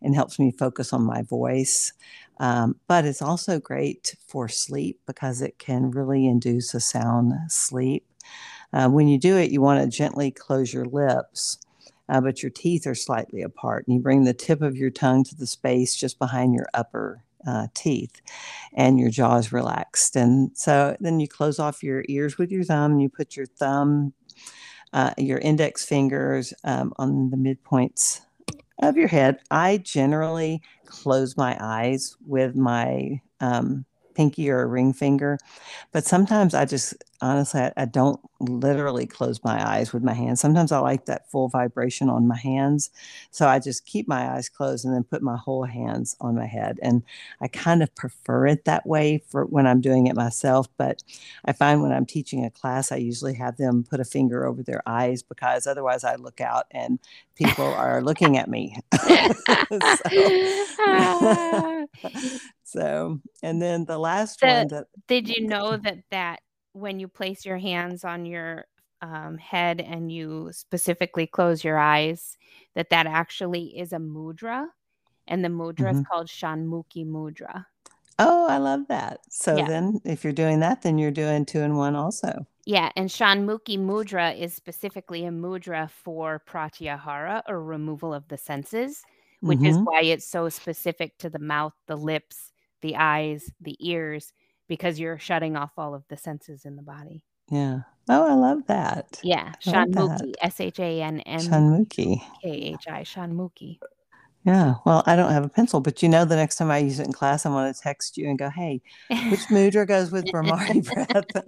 and 0.00 0.14
helps 0.14 0.38
me 0.38 0.52
focus 0.52 0.92
on 0.92 1.02
my 1.02 1.22
voice. 1.22 1.92
Um, 2.40 2.76
but 2.86 3.04
it's 3.04 3.22
also 3.22 3.58
great 3.58 4.14
for 4.26 4.48
sleep 4.48 5.00
because 5.06 5.42
it 5.42 5.58
can 5.58 5.90
really 5.90 6.26
induce 6.26 6.74
a 6.74 6.80
sound 6.80 7.32
sleep. 7.48 8.06
Uh, 8.72 8.88
when 8.88 9.08
you 9.08 9.18
do 9.18 9.36
it, 9.36 9.50
you 9.50 9.60
want 9.60 9.82
to 9.82 9.96
gently 9.96 10.30
close 10.30 10.72
your 10.72 10.84
lips 10.84 11.58
uh, 12.08 12.20
but 12.20 12.42
your 12.42 12.50
teeth 12.50 12.86
are 12.86 12.94
slightly 12.94 13.42
apart. 13.42 13.86
And 13.86 13.94
you 13.94 14.00
bring 14.00 14.24
the 14.24 14.34
tip 14.34 14.62
of 14.62 14.76
your 14.76 14.90
tongue 14.90 15.24
to 15.24 15.34
the 15.34 15.46
space 15.46 15.94
just 15.94 16.18
behind 16.18 16.54
your 16.54 16.66
upper 16.74 17.22
uh, 17.46 17.68
teeth, 17.74 18.20
and 18.74 18.98
your 18.98 19.10
jaw 19.10 19.36
is 19.36 19.52
relaxed. 19.52 20.16
And 20.16 20.50
so 20.56 20.96
then 21.00 21.20
you 21.20 21.28
close 21.28 21.58
off 21.58 21.82
your 21.82 22.04
ears 22.08 22.38
with 22.38 22.50
your 22.50 22.64
thumb, 22.64 22.92
and 22.92 23.02
you 23.02 23.08
put 23.08 23.36
your 23.36 23.46
thumb, 23.46 24.12
uh, 24.92 25.12
your 25.18 25.38
index 25.38 25.84
fingers 25.84 26.52
um, 26.64 26.92
on 26.96 27.30
the 27.30 27.36
midpoints 27.36 28.22
of 28.80 28.96
your 28.96 29.08
head. 29.08 29.40
I 29.50 29.78
generally 29.78 30.62
close 30.86 31.36
my 31.36 31.56
eyes 31.60 32.16
with 32.26 32.54
my 32.54 33.20
um, 33.40 33.84
pinky 34.18 34.50
or 34.50 34.62
a 34.62 34.66
ring 34.66 34.92
finger. 34.92 35.38
But 35.92 36.04
sometimes 36.04 36.52
I 36.52 36.64
just 36.64 36.92
honestly, 37.20 37.60
I, 37.60 37.72
I, 37.76 37.84
don't 37.84 38.20
literally 38.40 39.06
close 39.06 39.42
my 39.42 39.64
eyes 39.64 39.92
with 39.92 40.02
my 40.04 40.12
hands. 40.12 40.40
Sometimes 40.40 40.70
I 40.70 40.78
like 40.78 41.06
that 41.06 41.30
full 41.30 41.48
vibration 41.48 42.08
on 42.08 42.28
my 42.28 42.36
hands. 42.36 42.90
So 43.30 43.48
I 43.48 43.58
just 43.58 43.86
keep 43.86 44.06
my 44.06 44.30
eyes 44.30 44.48
closed 44.48 44.84
and 44.84 44.94
then 44.94 45.02
put 45.02 45.22
my 45.22 45.36
whole 45.36 45.64
hands 45.64 46.16
on 46.20 46.36
my 46.36 46.46
head. 46.46 46.78
And 46.82 47.02
I 47.40 47.48
kind 47.48 47.82
of 47.82 47.94
prefer 47.94 48.46
it 48.46 48.64
that 48.64 48.86
way 48.86 49.22
for 49.28 49.44
when 49.46 49.66
I'm 49.66 49.80
doing 49.80 50.06
it 50.06 50.14
myself. 50.16 50.68
But 50.76 51.02
I 51.44 51.52
find 51.52 51.82
when 51.82 51.92
I'm 51.92 52.06
teaching 52.06 52.44
a 52.44 52.50
class, 52.50 52.92
I 52.92 52.96
usually 52.96 53.34
have 53.34 53.56
them 53.56 53.84
put 53.88 54.00
a 54.00 54.04
finger 54.04 54.46
over 54.46 54.62
their 54.62 54.82
eyes 54.86 55.22
because 55.22 55.66
otherwise 55.66 56.04
I 56.04 56.16
look 56.16 56.40
out 56.40 56.66
and 56.70 56.98
people 57.34 57.66
are 57.66 58.02
looking 58.02 58.36
at 58.36 58.48
me. 58.48 58.76
so, 58.94 59.06
ah. 60.80 61.77
so, 62.64 63.20
and 63.42 63.60
then 63.60 63.84
the 63.84 63.98
last 63.98 64.40
the, 64.40 64.46
one 64.46 64.68
that 64.68 64.86
did 65.06 65.28
you 65.28 65.46
know 65.46 65.76
that 65.76 65.98
that 66.10 66.40
when 66.72 67.00
you 67.00 67.08
place 67.08 67.44
your 67.44 67.58
hands 67.58 68.04
on 68.04 68.26
your 68.26 68.66
um, 69.00 69.38
head 69.38 69.80
and 69.80 70.10
you 70.10 70.50
specifically 70.52 71.26
close 71.26 71.64
your 71.64 71.78
eyes, 71.78 72.36
that 72.74 72.90
that 72.90 73.06
actually 73.06 73.78
is 73.78 73.92
a 73.92 73.98
mudra, 73.98 74.66
and 75.26 75.44
the 75.44 75.48
mudra 75.48 75.88
mm-hmm. 75.88 75.98
is 75.98 76.06
called 76.10 76.28
Shanmukhi 76.28 77.06
mudra. 77.06 77.64
Oh, 78.20 78.48
I 78.48 78.58
love 78.58 78.88
that. 78.88 79.20
So 79.30 79.56
yeah. 79.56 79.66
then, 79.66 80.00
if 80.04 80.24
you're 80.24 80.32
doing 80.32 80.60
that, 80.60 80.82
then 80.82 80.98
you're 80.98 81.12
doing 81.12 81.46
two 81.46 81.60
in 81.60 81.76
one 81.76 81.94
also. 81.94 82.46
Yeah, 82.66 82.90
and 82.96 83.08
Shanmukhi 83.08 83.78
mudra 83.78 84.38
is 84.38 84.52
specifically 84.52 85.24
a 85.24 85.30
mudra 85.30 85.88
for 85.88 86.42
pratyahara 86.46 87.42
or 87.48 87.62
removal 87.62 88.12
of 88.12 88.26
the 88.28 88.36
senses, 88.36 89.02
which 89.40 89.58
mm-hmm. 89.58 89.66
is 89.66 89.76
why 89.78 90.02
it's 90.02 90.26
so 90.26 90.48
specific 90.48 91.16
to 91.18 91.30
the 91.30 91.38
mouth, 91.38 91.74
the 91.86 91.96
lips, 91.96 92.52
the 92.82 92.96
eyes, 92.96 93.50
the 93.60 93.76
ears, 93.80 94.32
because 94.68 94.98
you're 95.00 95.18
shutting 95.18 95.56
off 95.56 95.72
all 95.78 95.94
of 95.94 96.04
the 96.08 96.16
senses 96.16 96.64
in 96.64 96.76
the 96.76 96.82
body. 96.82 97.24
Yeah. 97.50 97.80
Oh, 98.08 98.26
I 98.26 98.34
love 98.34 98.66
that. 98.66 99.20
Yeah. 99.22 99.52
Shanmukhi. 99.64 100.34
S 100.40 100.60
H 100.60 100.80
A 100.80 101.02
N 101.02 101.20
M 101.20 101.40
Shanmukhi. 101.40 102.22
K 102.42 102.50
H 102.50 102.88
I. 102.88 103.02
Shanmukhi. 103.02 103.78
Yeah. 104.44 104.76
Well, 104.84 105.02
I 105.06 105.16
don't 105.16 105.32
have 105.32 105.44
a 105.44 105.48
pencil, 105.48 105.80
but 105.80 106.02
you 106.02 106.08
know, 106.08 106.24
the 106.24 106.36
next 106.36 106.56
time 106.56 106.70
I 106.70 106.78
use 106.78 107.00
it 107.00 107.06
in 107.06 107.12
class, 107.12 107.44
I'm 107.44 107.52
going 107.52 107.72
to 107.72 107.78
text 107.78 108.16
you 108.16 108.28
and 108.28 108.38
go, 108.38 108.48
hey, 108.48 108.80
which 109.30 109.40
mudra 109.50 109.86
goes 109.86 110.10
with 110.10 110.24
Bhramari 110.26 110.84
breath? 110.92 111.44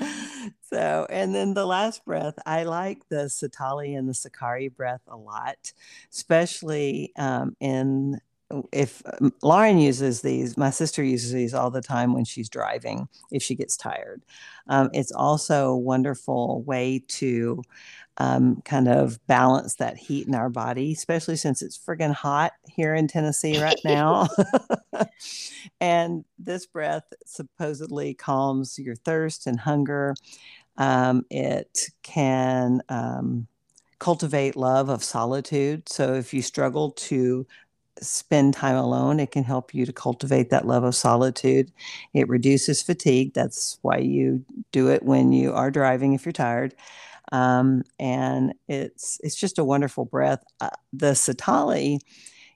so, 0.62 1.06
and 1.10 1.34
then 1.34 1.54
the 1.54 1.66
last 1.66 2.04
breath, 2.04 2.34
I 2.46 2.64
like 2.64 3.08
the 3.08 3.26
Sitali 3.26 3.96
and 3.98 4.08
the 4.08 4.14
Sakari 4.14 4.68
breath 4.68 5.02
a 5.08 5.16
lot, 5.16 5.72
especially 6.10 7.12
um, 7.16 7.56
in 7.60 8.20
if 8.72 9.02
um, 9.20 9.32
Lauren 9.42 9.78
uses 9.78 10.20
these, 10.20 10.56
my 10.56 10.70
sister 10.70 11.02
uses 11.02 11.32
these 11.32 11.54
all 11.54 11.70
the 11.70 11.80
time 11.80 12.12
when 12.12 12.24
she's 12.24 12.48
driving 12.48 13.08
if 13.30 13.42
she 13.42 13.54
gets 13.54 13.76
tired. 13.76 14.22
Um, 14.68 14.90
it's 14.92 15.12
also 15.12 15.70
a 15.70 15.78
wonderful 15.78 16.62
way 16.62 17.02
to 17.08 17.62
um, 18.18 18.62
kind 18.64 18.88
of 18.88 19.24
balance 19.26 19.76
that 19.76 19.96
heat 19.96 20.26
in 20.26 20.34
our 20.34 20.48
body, 20.48 20.92
especially 20.92 21.36
since 21.36 21.62
it's 21.62 21.78
friggin' 21.78 22.12
hot 22.12 22.52
here 22.66 22.94
in 22.94 23.08
Tennessee 23.08 23.60
right 23.60 23.80
now. 23.84 24.28
and 25.80 26.24
this 26.38 26.66
breath 26.66 27.12
supposedly 27.26 28.14
calms 28.14 28.78
your 28.78 28.94
thirst 28.94 29.46
and 29.46 29.58
hunger. 29.58 30.14
Um, 30.76 31.24
it 31.30 31.90
can 32.02 32.82
um, 32.88 33.46
cultivate 33.98 34.56
love 34.56 34.88
of 34.88 35.02
solitude. 35.02 35.88
So 35.88 36.14
if 36.14 36.34
you 36.34 36.42
struggle 36.42 36.92
to 36.92 37.46
spend 38.00 38.54
time 38.54 38.76
alone. 38.76 39.20
It 39.20 39.30
can 39.30 39.44
help 39.44 39.74
you 39.74 39.86
to 39.86 39.92
cultivate 39.92 40.50
that 40.50 40.66
love 40.66 40.84
of 40.84 40.94
solitude. 40.94 41.72
It 42.12 42.28
reduces 42.28 42.82
fatigue. 42.82 43.34
That's 43.34 43.78
why 43.82 43.98
you 43.98 44.44
do 44.72 44.88
it 44.88 45.02
when 45.02 45.32
you 45.32 45.52
are 45.52 45.70
driving 45.70 46.12
if 46.12 46.24
you're 46.24 46.32
tired. 46.32 46.74
Um, 47.34 47.82
and 47.98 48.54
it's 48.68 49.18
it's 49.24 49.34
just 49.34 49.58
a 49.58 49.64
wonderful 49.64 50.04
breath. 50.04 50.44
Uh, 50.60 50.70
the 50.92 51.12
Sitali, 51.12 51.98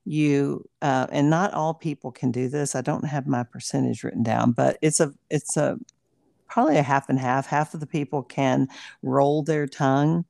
you 0.04 0.64
uh, 0.82 1.08
and 1.10 1.28
not 1.28 1.52
all 1.52 1.74
people 1.74 2.12
can 2.12 2.30
do 2.30 2.48
this. 2.48 2.76
I 2.76 2.80
don't 2.80 3.04
have 3.04 3.26
my 3.26 3.42
percentage 3.42 4.04
written 4.04 4.22
down, 4.22 4.52
but 4.52 4.78
it's 4.80 5.00
a 5.00 5.12
it's 5.30 5.56
a 5.56 5.78
probably 6.46 6.76
a 6.76 6.82
half 6.84 7.08
and 7.08 7.18
half. 7.18 7.46
Half 7.46 7.74
of 7.74 7.80
the 7.80 7.88
people 7.88 8.22
can 8.22 8.68
roll 9.02 9.42
their 9.42 9.66
tongue. 9.66 10.24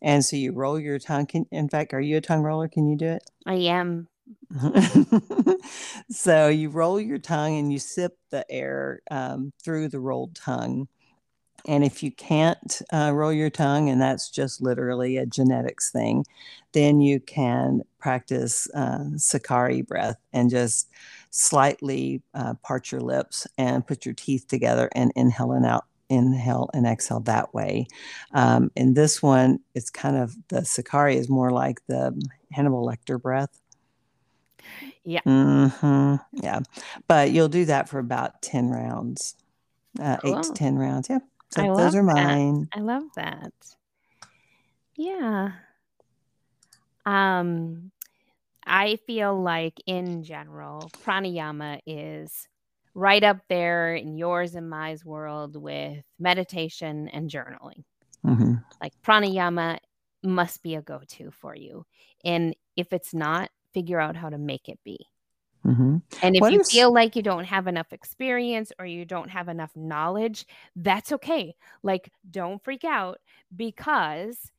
And 0.00 0.24
so 0.24 0.36
you 0.36 0.52
roll 0.52 0.80
your 0.80 0.98
tongue. 0.98 1.26
Can, 1.26 1.46
in 1.52 1.68
fact, 1.68 1.92
are 1.92 2.00
you 2.00 2.16
a 2.16 2.22
tongue 2.22 2.42
roller? 2.42 2.68
Can 2.68 2.88
you 2.88 2.96
do 2.96 3.08
it? 3.08 3.30
I 3.44 3.54
am 3.54 4.08
so 6.10 6.48
you 6.48 6.70
roll 6.70 6.98
your 6.98 7.18
tongue 7.18 7.58
and 7.58 7.70
you 7.70 7.78
sip 7.78 8.16
the 8.30 8.50
air 8.50 9.02
um, 9.10 9.52
through 9.62 9.88
the 9.88 10.00
rolled 10.00 10.34
tongue. 10.34 10.88
And 11.66 11.84
if 11.84 12.02
you 12.02 12.10
can't 12.10 12.82
uh, 12.92 13.12
roll 13.14 13.32
your 13.32 13.50
tongue, 13.50 13.88
and 13.88 14.00
that's 14.00 14.30
just 14.30 14.60
literally 14.60 15.16
a 15.16 15.26
genetics 15.26 15.90
thing, 15.90 16.24
then 16.72 17.00
you 17.00 17.20
can 17.20 17.82
practice 17.98 18.68
uh, 18.74 19.04
Sakari 19.16 19.82
breath 19.82 20.18
and 20.32 20.50
just 20.50 20.90
slightly 21.30 22.22
uh, 22.34 22.54
part 22.62 22.92
your 22.92 23.00
lips 23.00 23.46
and 23.56 23.86
put 23.86 24.04
your 24.04 24.14
teeth 24.14 24.46
together 24.46 24.90
and 24.94 25.12
inhale 25.16 25.52
and 25.52 25.64
out 25.64 25.86
inhale 26.10 26.68
and 26.74 26.86
exhale 26.86 27.20
that 27.20 27.54
way. 27.54 27.86
Um, 28.32 28.70
in 28.76 28.94
this 28.94 29.22
one, 29.22 29.60
it's 29.74 29.90
kind 29.90 30.16
of 30.16 30.36
the 30.48 30.64
Sakari 30.64 31.16
is 31.16 31.28
more 31.28 31.50
like 31.50 31.80
the 31.86 32.20
Hannibal 32.52 32.86
Lecter 32.86 33.20
breath. 33.20 33.60
Yeah. 35.04 35.20
Mm-hmm. 35.26 36.16
Yeah. 36.42 36.60
But 37.08 37.30
you'll 37.30 37.48
do 37.48 37.64
that 37.66 37.88
for 37.88 37.98
about 37.98 38.42
10 38.42 38.70
rounds, 38.70 39.34
uh, 40.00 40.16
cool. 40.18 40.38
eight 40.38 40.42
to 40.44 40.52
10 40.52 40.76
rounds. 40.76 41.08
Yeah. 41.10 41.18
So 41.54 41.74
those 41.76 41.94
are 41.94 42.02
mine. 42.02 42.68
That. 42.72 42.78
I 42.78 42.80
love 42.80 43.04
that. 43.16 43.52
Yeah. 44.96 45.52
Um, 47.06 47.90
I 48.66 48.96
feel 49.06 49.40
like 49.40 49.80
in 49.86 50.22
general, 50.22 50.90
pranayama 51.04 51.80
is 51.86 52.48
right 52.94 53.22
up 53.22 53.38
there 53.48 53.94
in 53.94 54.16
yours 54.16 54.54
and 54.54 54.70
my 54.70 54.96
world 55.04 55.56
with 55.56 56.02
meditation 56.18 57.08
and 57.08 57.28
journaling. 57.28 57.84
Mm-hmm. 58.24 58.54
Like 58.80 58.92
pranayama 59.02 59.78
must 60.22 60.62
be 60.62 60.76
a 60.76 60.82
go 60.82 61.00
to 61.08 61.30
for 61.30 61.54
you. 61.54 61.84
And 62.24 62.56
if 62.76 62.92
it's 62.92 63.12
not, 63.12 63.50
figure 63.74 64.00
out 64.00 64.16
how 64.16 64.30
to 64.30 64.38
make 64.38 64.68
it 64.68 64.78
be. 64.84 65.06
Mm-hmm. 65.66 65.96
And 66.22 66.36
if 66.36 66.40
what 66.40 66.52
you 66.52 66.60
is... 66.60 66.70
feel 66.70 66.92
like 66.92 67.16
you 67.16 67.22
don't 67.22 67.44
have 67.44 67.66
enough 67.66 67.92
experience 67.92 68.72
or 68.78 68.86
you 68.86 69.04
don't 69.04 69.30
have 69.30 69.48
enough 69.48 69.70
knowledge, 69.74 70.46
that's 70.76 71.12
okay. 71.12 71.54
Like, 71.82 72.10
don't 72.30 72.62
freak 72.62 72.84
out 72.84 73.18
because 73.54 74.52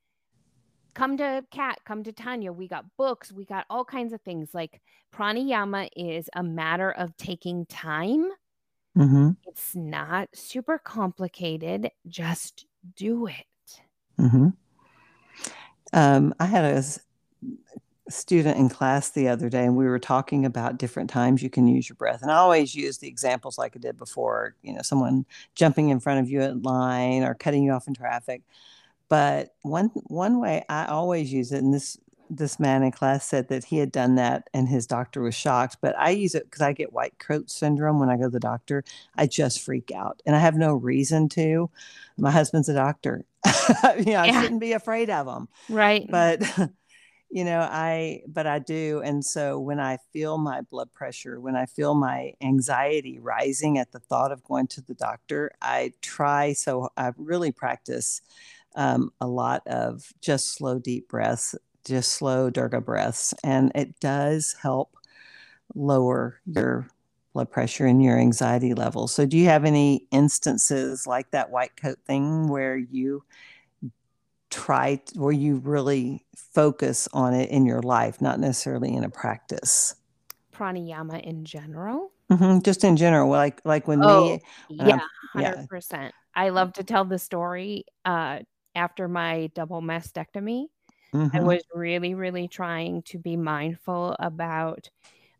come 0.93 1.17
to 1.17 1.45
Kat, 1.51 1.79
come 1.85 2.03
to 2.03 2.11
Tanya. 2.11 2.51
We 2.51 2.67
got 2.67 2.85
books, 2.97 3.31
we 3.31 3.45
got 3.45 3.65
all 3.69 3.85
kinds 3.85 4.13
of 4.13 4.21
things. 4.21 4.49
Like, 4.53 4.81
pranayama 5.13 5.89
is 5.95 6.29
a 6.33 6.43
matter 6.43 6.91
of 6.91 7.15
taking 7.17 7.65
time 7.65 8.31
Mm-hmm. 8.97 9.31
It's 9.45 9.75
not 9.75 10.29
super 10.33 10.77
complicated. 10.77 11.91
Just 12.07 12.65
do 12.95 13.27
it. 13.27 13.81
Mm-hmm. 14.19 14.49
Um, 15.93 16.33
I 16.39 16.45
had 16.45 16.63
a 16.65 16.83
student 18.07 18.57
in 18.57 18.69
class 18.69 19.09
the 19.09 19.27
other 19.27 19.49
day 19.49 19.65
and 19.65 19.75
we 19.75 19.85
were 19.85 19.97
talking 19.97 20.45
about 20.45 20.77
different 20.77 21.09
times 21.09 21.41
you 21.41 21.49
can 21.49 21.67
use 21.67 21.89
your 21.89 21.95
breath 21.95 22.21
and 22.21 22.29
i 22.29 22.35
always 22.35 22.75
use 22.75 22.99
the 22.99 23.07
examples 23.07 23.57
like 23.57 23.75
i 23.75 23.79
did 23.79 23.97
before 23.97 24.55
you 24.61 24.71
know 24.71 24.83
someone 24.83 25.25
jumping 25.55 25.89
in 25.89 25.99
front 25.99 26.19
of 26.19 26.29
you 26.29 26.41
at 26.41 26.61
line 26.61 27.23
or 27.23 27.33
cutting 27.33 27.63
you 27.63 27.71
off 27.71 27.87
in 27.87 27.93
traffic. 27.93 28.41
But 29.07 29.53
one 29.61 29.91
one 30.07 30.39
way 30.39 30.63
i 30.67 30.85
always 30.85 31.31
use 31.31 31.51
it 31.51 31.63
and 31.63 31.73
this 31.73 31.97
this 32.27 32.59
man 32.59 32.81
in 32.81 32.91
class 32.91 33.23
said 33.27 33.49
that 33.49 33.65
he 33.65 33.77
had 33.77 33.91
done 33.91 34.15
that 34.15 34.49
and 34.51 34.67
his 34.67 34.87
doctor 34.87 35.21
was 35.21 35.35
shocked 35.35 35.77
but 35.79 35.95
i 35.97 36.09
use 36.09 36.33
it 36.33 36.45
because 36.45 36.61
i 36.61 36.73
get 36.73 36.91
white 36.91 37.17
coat 37.19 37.51
syndrome 37.51 37.99
when 37.99 38.09
i 38.09 38.17
go 38.17 38.23
to 38.23 38.29
the 38.29 38.39
doctor. 38.39 38.83
I 39.15 39.27
just 39.27 39.61
freak 39.61 39.91
out 39.91 40.21
and 40.25 40.35
i 40.35 40.39
have 40.39 40.55
no 40.55 40.73
reason 40.73 41.29
to. 41.29 41.69
My 42.17 42.31
husband's 42.31 42.69
a 42.69 42.73
doctor. 42.73 43.25
You 43.97 44.13
know, 44.13 44.21
i 44.21 44.41
shouldn't 44.41 44.59
be 44.59 44.73
afraid 44.73 45.09
of 45.09 45.27
him 45.27 45.47
right. 45.69 46.07
But 46.09 46.41
you 47.29 47.43
know 47.43 47.59
i 47.71 48.21
but 48.27 48.45
i 48.45 48.59
do 48.59 49.01
and 49.03 49.25
so 49.25 49.59
when 49.59 49.79
i 49.79 49.97
feel 50.13 50.37
my 50.37 50.61
blood 50.61 50.91
pressure 50.93 51.39
when 51.39 51.55
i 51.55 51.65
feel 51.65 51.95
my 51.95 52.33
anxiety 52.41 53.19
rising 53.19 53.77
at 53.77 53.91
the 53.91 53.99
thought 53.99 54.31
of 54.31 54.43
going 54.43 54.67
to 54.67 54.81
the 54.81 54.93
doctor 54.93 55.51
i 55.61 55.91
try 56.01 56.53
so 56.53 56.89
i 56.97 57.11
really 57.17 57.51
practice 57.51 58.21
um, 58.75 59.11
a 59.21 59.27
lot 59.27 59.65
of 59.67 60.11
just 60.21 60.53
slow 60.53 60.79
deep 60.79 61.07
breaths 61.07 61.55
just 61.85 62.11
slow 62.11 62.51
dirga 62.51 62.83
breaths 62.83 63.33
and 63.43 63.71
it 63.73 63.99
does 63.99 64.55
help 64.61 64.95
lower 65.73 66.39
your 66.45 66.87
blood 67.33 67.51
pressure 67.51 67.85
and 67.85 68.03
your 68.03 68.17
anxiety 68.17 68.73
levels 68.73 69.13
so 69.13 69.25
do 69.25 69.37
you 69.37 69.45
have 69.45 69.65
any 69.65 70.07
instances 70.11 71.05
like 71.07 71.31
that 71.31 71.49
white 71.49 71.75
coat 71.75 71.97
thing 72.05 72.47
where 72.47 72.77
you 72.77 73.23
try 74.55 75.01
where 75.15 75.31
you 75.31 75.57
really 75.57 76.25
focus 76.35 77.07
on 77.13 77.33
it 77.33 77.49
in 77.49 77.65
your 77.65 77.81
life, 77.81 78.21
not 78.21 78.39
necessarily 78.39 78.93
in 78.93 79.03
a 79.03 79.09
practice? 79.09 79.95
Pranayama 80.53 81.21
in 81.21 81.43
general. 81.43 82.11
Mm-hmm. 82.31 82.59
Just 82.61 82.83
in 82.83 82.97
general, 82.97 83.29
like 83.29 83.61
like 83.65 83.87
when 83.87 84.03
oh, 84.03 84.33
me, 84.33 84.41
yeah, 84.69 84.99
hundred 85.33 85.69
percent. 85.69 86.13
I 86.33 86.49
love 86.49 86.73
to 86.73 86.83
tell 86.83 87.05
the 87.05 87.19
story. 87.19 87.85
Uh, 88.03 88.39
after 88.73 89.07
my 89.07 89.49
double 89.53 89.81
mastectomy, 89.81 90.65
mm-hmm. 91.13 91.37
I 91.37 91.41
was 91.41 91.61
really, 91.73 92.13
really 92.13 92.47
trying 92.47 93.03
to 93.03 93.19
be 93.19 93.37
mindful 93.37 94.15
about 94.19 94.89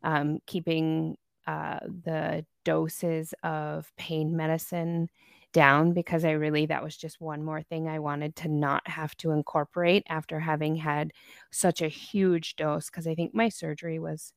um, 0.02 0.38
keeping 0.46 1.16
uh, 1.46 1.80
the 2.04 2.46
doses 2.64 3.34
of 3.42 3.92
pain 3.96 4.36
medicine 4.36 5.08
down 5.56 5.94
because 5.94 6.22
I 6.22 6.32
really, 6.32 6.66
that 6.66 6.84
was 6.84 6.94
just 6.94 7.18
one 7.18 7.42
more 7.42 7.62
thing 7.62 7.88
I 7.88 7.98
wanted 7.98 8.36
to 8.36 8.48
not 8.48 8.86
have 8.86 9.16
to 9.16 9.30
incorporate 9.30 10.04
after 10.06 10.38
having 10.38 10.76
had 10.76 11.14
such 11.50 11.80
a 11.80 11.88
huge 11.88 12.56
dose. 12.56 12.90
Cause 12.90 13.06
I 13.06 13.14
think 13.14 13.34
my 13.34 13.48
surgery 13.48 13.98
was, 13.98 14.34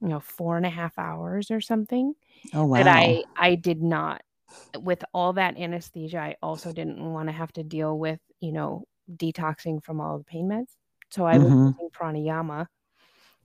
you 0.00 0.06
know, 0.06 0.20
four 0.20 0.56
and 0.56 0.64
a 0.64 0.70
half 0.70 0.96
hours 1.00 1.50
or 1.50 1.60
something. 1.60 2.14
Oh, 2.54 2.64
wow. 2.64 2.78
But 2.78 2.86
I, 2.86 3.24
I 3.36 3.56
did 3.56 3.82
not, 3.82 4.22
with 4.78 5.02
all 5.12 5.32
that 5.32 5.58
anesthesia, 5.58 6.20
I 6.20 6.36
also 6.40 6.72
didn't 6.72 7.02
want 7.12 7.28
to 7.28 7.32
have 7.32 7.52
to 7.54 7.64
deal 7.64 7.98
with, 7.98 8.20
you 8.38 8.52
know, 8.52 8.84
detoxing 9.12 9.82
from 9.82 10.00
all 10.00 10.16
the 10.16 10.24
pain 10.24 10.48
meds. 10.48 10.76
So 11.10 11.26
I 11.26 11.38
mm-hmm. 11.38 11.42
was 11.42 11.74
using 11.74 11.90
pranayama 11.90 12.68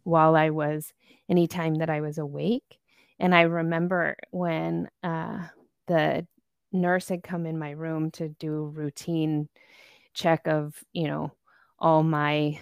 while 0.03 0.35
I 0.35 0.51
was, 0.51 0.93
anytime 1.27 1.73
that 1.75 1.89
I 1.89 2.01
was 2.01 2.19
awake. 2.19 2.79
And 3.19 3.33
I 3.33 3.41
remember 3.41 4.17
when 4.29 4.87
uh, 5.01 5.47
the 5.87 6.27
nurse 6.75 7.09
had 7.09 7.23
come 7.23 7.45
in 7.45 7.57
my 7.57 7.71
room 7.71 8.11
to 8.11 8.29
do 8.29 8.71
routine 8.75 9.49
check 10.13 10.47
of, 10.47 10.83
you 10.93 11.07
know, 11.07 11.31
all 11.79 12.03
my 12.03 12.59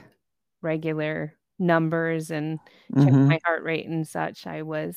regular 0.61 1.35
numbers 1.59 2.31
and 2.31 2.59
check 2.95 3.07
mm-hmm. 3.07 3.27
my 3.27 3.39
heart 3.45 3.63
rate 3.63 3.87
and 3.87 4.07
such. 4.07 4.47
I 4.47 4.63
was 4.63 4.95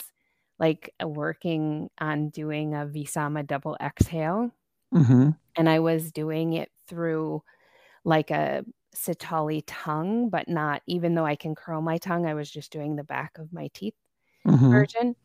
like 0.58 0.92
working 1.02 1.90
on 1.98 2.30
doing 2.30 2.74
a 2.74 2.86
Visama 2.86 3.46
double 3.46 3.76
exhale. 3.80 4.50
Mm-hmm. 4.94 5.30
And 5.56 5.68
I 5.68 5.80
was 5.80 6.12
doing 6.12 6.54
it 6.54 6.70
through 6.88 7.42
like 8.04 8.30
a 8.30 8.64
Sitali 8.94 9.62
tongue, 9.66 10.30
but 10.30 10.48
not 10.48 10.82
even 10.86 11.14
though 11.14 11.26
I 11.26 11.36
can 11.36 11.54
curl 11.54 11.82
my 11.82 11.98
tongue, 11.98 12.26
I 12.26 12.34
was 12.34 12.50
just 12.50 12.72
doing 12.72 12.96
the 12.96 13.04
back 13.04 13.36
of 13.38 13.52
my 13.52 13.68
teeth 13.74 13.94
mm-hmm. 14.46 14.70
version. 14.70 15.16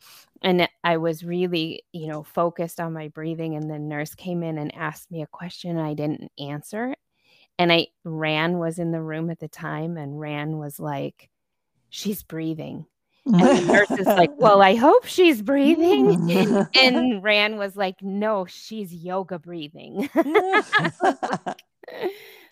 And 0.41 0.67
I 0.83 0.97
was 0.97 1.23
really, 1.23 1.83
you 1.91 2.07
know, 2.07 2.23
focused 2.23 2.79
on 2.79 2.93
my 2.93 3.09
breathing. 3.09 3.55
And 3.55 3.69
the 3.69 3.79
nurse 3.79 4.15
came 4.15 4.43
in 4.43 4.57
and 4.57 4.73
asked 4.75 5.11
me 5.11 5.21
a 5.21 5.27
question 5.27 5.77
and 5.77 5.85
I 5.85 5.93
didn't 5.93 6.31
answer. 6.39 6.95
And 7.59 7.71
I 7.71 7.87
Ran 8.03 8.57
was 8.57 8.79
in 8.79 8.91
the 8.91 9.01
room 9.01 9.29
at 9.29 9.39
the 9.39 9.47
time, 9.47 9.95
and 9.95 10.19
Ran 10.19 10.57
was 10.57 10.79
like, 10.79 11.29
She's 11.89 12.23
breathing. 12.23 12.87
And 13.25 13.39
the 13.39 13.73
nurse 13.73 13.91
is 13.91 14.07
like, 14.07 14.31
Well, 14.37 14.63
I 14.63 14.75
hope 14.75 15.05
she's 15.05 15.43
breathing. 15.43 16.67
and 16.75 17.21
Ran 17.21 17.57
was 17.57 17.75
like, 17.75 18.01
No, 18.01 18.45
she's 18.45 18.93
yoga 18.93 19.37
breathing. 19.37 20.09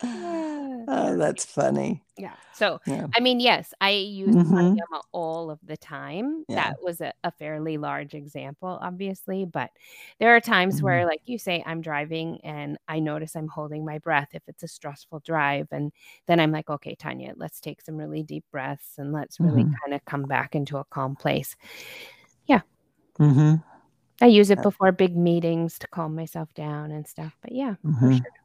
oh, 0.02 1.16
that's 1.16 1.44
funny. 1.44 2.02
Yeah. 2.16 2.34
So, 2.52 2.80
yeah. 2.86 3.06
I 3.16 3.20
mean, 3.20 3.40
yes, 3.40 3.72
I 3.80 3.90
use 3.90 4.34
mm-hmm. 4.34 4.76
all 5.12 5.50
of 5.50 5.58
the 5.64 5.76
time. 5.76 6.44
Yeah. 6.48 6.56
That 6.56 6.82
was 6.82 7.00
a, 7.00 7.12
a, 7.24 7.30
fairly 7.30 7.78
large 7.78 8.14
example, 8.14 8.78
obviously, 8.80 9.44
but 9.44 9.70
there 10.18 10.34
are 10.34 10.40
times 10.40 10.76
mm-hmm. 10.76 10.84
where, 10.84 11.06
like 11.06 11.22
you 11.26 11.38
say, 11.38 11.62
I'm 11.66 11.80
driving 11.80 12.40
and 12.44 12.78
I 12.88 12.98
notice 12.98 13.34
I'm 13.36 13.48
holding 13.48 13.84
my 13.84 13.98
breath 13.98 14.28
if 14.32 14.42
it's 14.48 14.62
a 14.62 14.68
stressful 14.68 15.20
drive. 15.20 15.68
And 15.70 15.92
then 16.26 16.40
I'm 16.40 16.52
like, 16.52 16.68
okay, 16.68 16.94
Tanya, 16.94 17.32
let's 17.36 17.60
take 17.60 17.80
some 17.80 17.96
really 17.96 18.22
deep 18.22 18.44
breaths 18.50 18.94
and 18.98 19.12
let's 19.12 19.40
really 19.40 19.64
mm-hmm. 19.64 19.74
kind 19.84 19.94
of 19.94 20.04
come 20.04 20.22
back 20.22 20.54
into 20.54 20.78
a 20.78 20.84
calm 20.84 21.16
place. 21.16 21.56
Yeah. 22.46 22.60
Mm-hmm. 23.18 23.56
I 24.22 24.26
use 24.26 24.50
it 24.50 24.62
before 24.62 24.92
big 24.92 25.16
meetings 25.16 25.78
to 25.78 25.88
calm 25.88 26.14
myself 26.14 26.52
down 26.54 26.90
and 26.90 27.06
stuff. 27.06 27.34
But 27.40 27.52
yeah, 27.52 27.76
mm-hmm. 27.84 28.16
sure. 28.18 28.39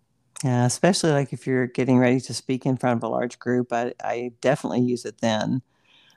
Yeah, 0.45 0.67
especially 0.67 1.09
like 1.09 1.33
if 1.33 1.47
you're 1.47 1.65
getting 1.65 1.97
ready 1.97 2.19
to 2.19 2.31
speak 2.31 2.67
in 2.67 2.77
front 2.77 2.97
of 2.97 3.03
a 3.03 3.11
large 3.11 3.39
group, 3.39 3.73
I, 3.73 3.93
I 4.03 4.31
definitely 4.41 4.81
use 4.81 5.03
it 5.03 5.17
then. 5.17 5.63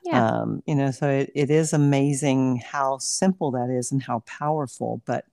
Yeah. 0.04 0.22
Um, 0.22 0.62
you 0.66 0.74
know, 0.74 0.90
so 0.90 1.08
it, 1.08 1.32
it 1.34 1.50
is 1.50 1.72
amazing 1.72 2.58
how 2.58 2.98
simple 2.98 3.52
that 3.52 3.70
is 3.70 3.90
and 3.90 4.02
how 4.02 4.18
powerful. 4.26 5.00
But 5.06 5.24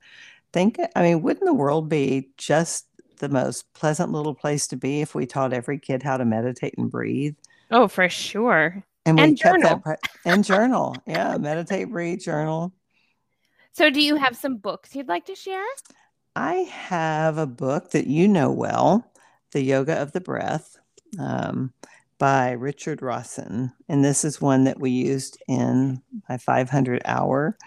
think, 0.53 0.79
I 0.95 1.01
mean, 1.01 1.21
wouldn't 1.23 1.45
the 1.45 1.53
world 1.53 1.89
be 1.89 2.29
just 2.38 2.86
the 3.17 3.27
most 3.27 3.65
pleasant 3.73 4.13
little 4.13 4.34
place 4.34 4.65
to 4.67 4.77
be 4.77 5.01
if 5.01 5.13
we 5.13 5.25
taught 5.25 5.51
every 5.51 5.77
kid 5.77 6.01
how 6.01 6.15
to 6.15 6.23
meditate 6.23 6.75
and 6.77 6.89
breathe? 6.89 7.36
Oh, 7.71 7.89
for 7.89 8.08
sure. 8.08 8.81
And, 9.05 9.19
and 9.19 9.38
journal. 9.38 9.84
That, 9.86 9.99
and 10.23 10.41
journal. 10.41 10.95
Yeah, 11.05 11.36
meditate, 11.38 11.89
breathe, 11.89 12.21
journal. 12.21 12.71
So, 13.73 13.89
do 13.89 14.01
you 14.01 14.15
have 14.15 14.38
some 14.38 14.55
books 14.55 14.95
you'd 14.95 15.10
like 15.10 15.25
to 15.25 15.36
share? 15.36 15.65
I 16.35 16.53
have 16.71 17.37
a 17.37 17.47
book 17.47 17.91
that 17.91 18.07
you 18.07 18.27
know 18.27 18.51
well, 18.51 19.09
The 19.51 19.61
Yoga 19.61 20.01
of 20.01 20.11
the 20.11 20.21
Breath, 20.21 20.77
um, 21.17 21.73
by 22.17 22.51
Richard 22.51 23.01
Rosen. 23.01 23.71
And 23.87 24.03
this 24.03 24.25
is 24.25 24.41
one 24.41 24.65
that 24.65 24.79
we 24.79 24.89
used 24.91 25.41
in 25.47 26.01
my 26.29 26.37
500 26.37 27.01
hour 27.05 27.57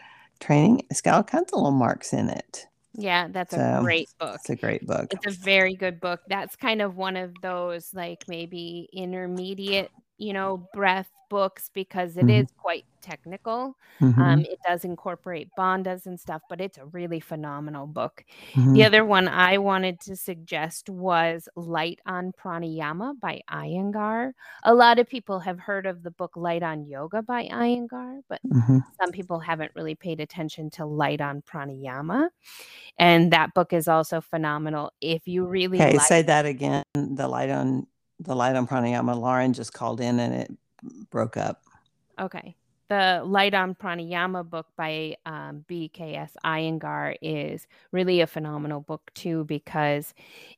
training. 0.40 0.87
It's 0.90 1.00
got 1.00 1.14
all 1.14 1.22
kinds 1.22 1.52
of 1.52 1.59
little 1.59 1.70
marks 1.70 2.12
in 2.12 2.28
it. 2.28 2.66
Yeah, 2.94 3.28
that's 3.31 3.54
so, 3.54 3.78
a 3.78 3.83
great 3.83 4.09
book. 4.18 4.35
It's 4.37 4.50
a 4.50 4.57
great 4.57 4.87
book. 4.87 5.12
It's 5.12 5.26
a 5.26 5.38
very 5.38 5.74
good 5.74 6.00
book. 6.00 6.20
That's 6.28 6.57
kind 6.57 6.83
of 6.83 6.96
one 6.96 7.16
of 7.16 7.33
those 7.42 7.94
like 7.94 8.24
maybe 8.26 8.88
intermediate, 8.92 9.90
you 10.16 10.33
know, 10.33 10.68
breath 10.74 11.09
books 11.29 11.71
because 11.73 12.17
it 12.17 12.27
mm-hmm. 12.27 12.43
is 12.43 12.49
quite 12.57 12.85
technical. 13.01 13.77
Mm-hmm. 14.01 14.21
Um, 14.21 14.41
it 14.41 14.59
does 14.67 14.85
incorporate 14.85 15.49
bandhas 15.59 16.07
and 16.07 16.19
stuff, 16.19 16.43
but 16.49 16.61
it's 16.61 16.79
a 16.79 16.87
really 16.87 17.21
phenomenal 17.21 17.87
book. 17.87 18.25
Mm-hmm. 18.53 18.73
The 18.75 18.85
other 18.85 19.05
one 19.05 19.29
I 19.29 19.59
wanted 19.59 20.01
to 20.01 20.17
suggest 20.17 20.88
was 20.88 21.49
Light 21.57 22.01
on 22.07 22.33
Pranayama 22.33 23.19
by 23.21 23.41
Iyengar. 23.51 24.33
A 24.64 24.75
lot 24.75 24.99
of 24.99 25.09
people 25.09 25.41
have 25.41 25.59
heard 25.59 25.87
of 25.87 26.03
the 26.03 26.11
book 26.11 26.37
Light 26.37 26.62
on 26.62 26.87
Yoga 26.87 27.23
by 27.23 27.47
Iyengar, 27.47 28.21
but 28.29 28.41
mm-hmm. 28.47 28.79
some 29.01 29.12
people 29.12 29.38
haven't 29.38 29.73
really 29.75 29.95
paid 29.95 30.21
attention 30.21 30.71
to 30.71 30.85
Light 30.85 31.21
on 31.21 31.43
Pranayama. 31.43 32.29
And 32.99 33.33
that 33.33 33.55
book 33.55 33.73
is 33.73 33.88
also 33.88 34.21
phenomenal. 34.21 34.93
If 35.01 35.27
you 35.29 35.47
really 35.47 35.79
okay, 35.79 35.97
like- 35.97 36.07
say 36.07 36.23
that 36.23 36.47
again. 36.47 36.83
The 36.95 37.29
Light 37.29 37.51
on 37.51 37.87
the 38.21 38.35
Light 38.35 38.57
on 38.57 38.67
Pranayama. 38.67 39.19
Lauren 39.19 39.53
just 39.53 39.73
called 39.73 40.01
in 40.01 40.19
and 40.19 40.35
it 40.35 40.51
broke 41.11 41.37
up. 41.37 41.62
Okay. 42.21 42.57
The 42.88 43.23
Light 43.25 43.53
on 43.53 43.75
Pranayama 43.75 44.49
book 44.49 44.66
by 44.75 45.16
um, 45.27 45.62
BKS 45.68 46.31
Iyengar 46.42 47.16
is 47.21 47.66
really 47.92 48.23
a 48.23 48.27
phenomenal 48.27 48.81
book 48.81 49.11
too 49.14 49.44
because 49.44 50.14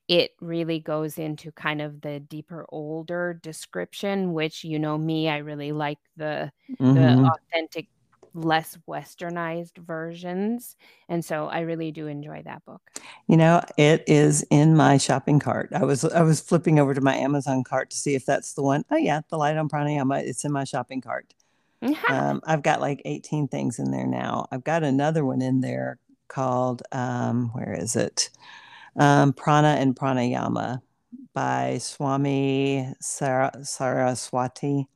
it 0.07 0.31
really 0.41 0.79
goes 0.79 1.19
into 1.19 1.51
kind 1.51 1.83
of 1.83 2.01
the 2.03 2.21
deeper, 2.21 2.67
older 2.69 3.41
description. 3.43 4.33
Which 4.33 4.63
you 4.63 4.79
know 4.79 4.97
me, 4.97 5.29
I 5.29 5.39
really 5.39 5.73
like 5.73 5.99
the 6.17 6.53
mm-hmm. 6.81 6.95
the 6.95 7.33
authentic 7.33 7.89
less 8.35 8.79
westernized 8.89 9.79
versions. 9.79 10.77
And 11.09 11.25
so 11.25 11.47
I 11.47 11.61
really 11.61 11.93
do 11.93 12.07
enjoy 12.07 12.43
that 12.45 12.65
book. 12.65 12.83
You 13.27 13.37
know, 13.37 13.63
it 13.77 14.05
is 14.07 14.45
in 14.51 14.77
my 14.77 14.99
shopping 14.99 15.39
cart. 15.39 15.71
I 15.75 15.85
was 15.85 16.05
I 16.05 16.23
was 16.23 16.41
flipping 16.41 16.79
over 16.79 16.95
to 16.95 17.01
my 17.01 17.17
Amazon 17.17 17.65
cart 17.65 17.91
to 17.91 17.97
see 17.97 18.15
if 18.15 18.27
that's 18.27 18.55
the 18.55 18.63
one. 18.63 18.85
Oh 18.91 18.97
yeah, 18.97 19.21
the 19.29 19.37
light 19.37 19.57
on 19.57 19.69
pranayama. 19.69 20.23
It's 20.23 20.45
in 20.45 20.53
my 20.53 20.65
shopping 20.65 21.01
cart. 21.01 21.35
um, 22.11 22.41
I've 22.45 22.63
got 22.63 22.81
like 22.81 23.01
18 23.05 23.49
things 23.49 23.79
in 23.79 23.91
there 23.91 24.07
now. 24.07 24.47
I've 24.53 24.65
got 24.65 24.83
another 24.83 25.25
one 25.25 25.41
in 25.41 25.61
there 25.61 25.99
called 26.29 26.83
um, 26.93 27.51
where 27.55 27.73
is 27.73 27.97
it? 27.97 28.31
Um, 28.97 29.33
Prana 29.33 29.77
and 29.79 29.97
Pranayama 29.97 30.83
by 31.33 31.79
Swami 31.79 32.93
Saraswati. 33.01 34.89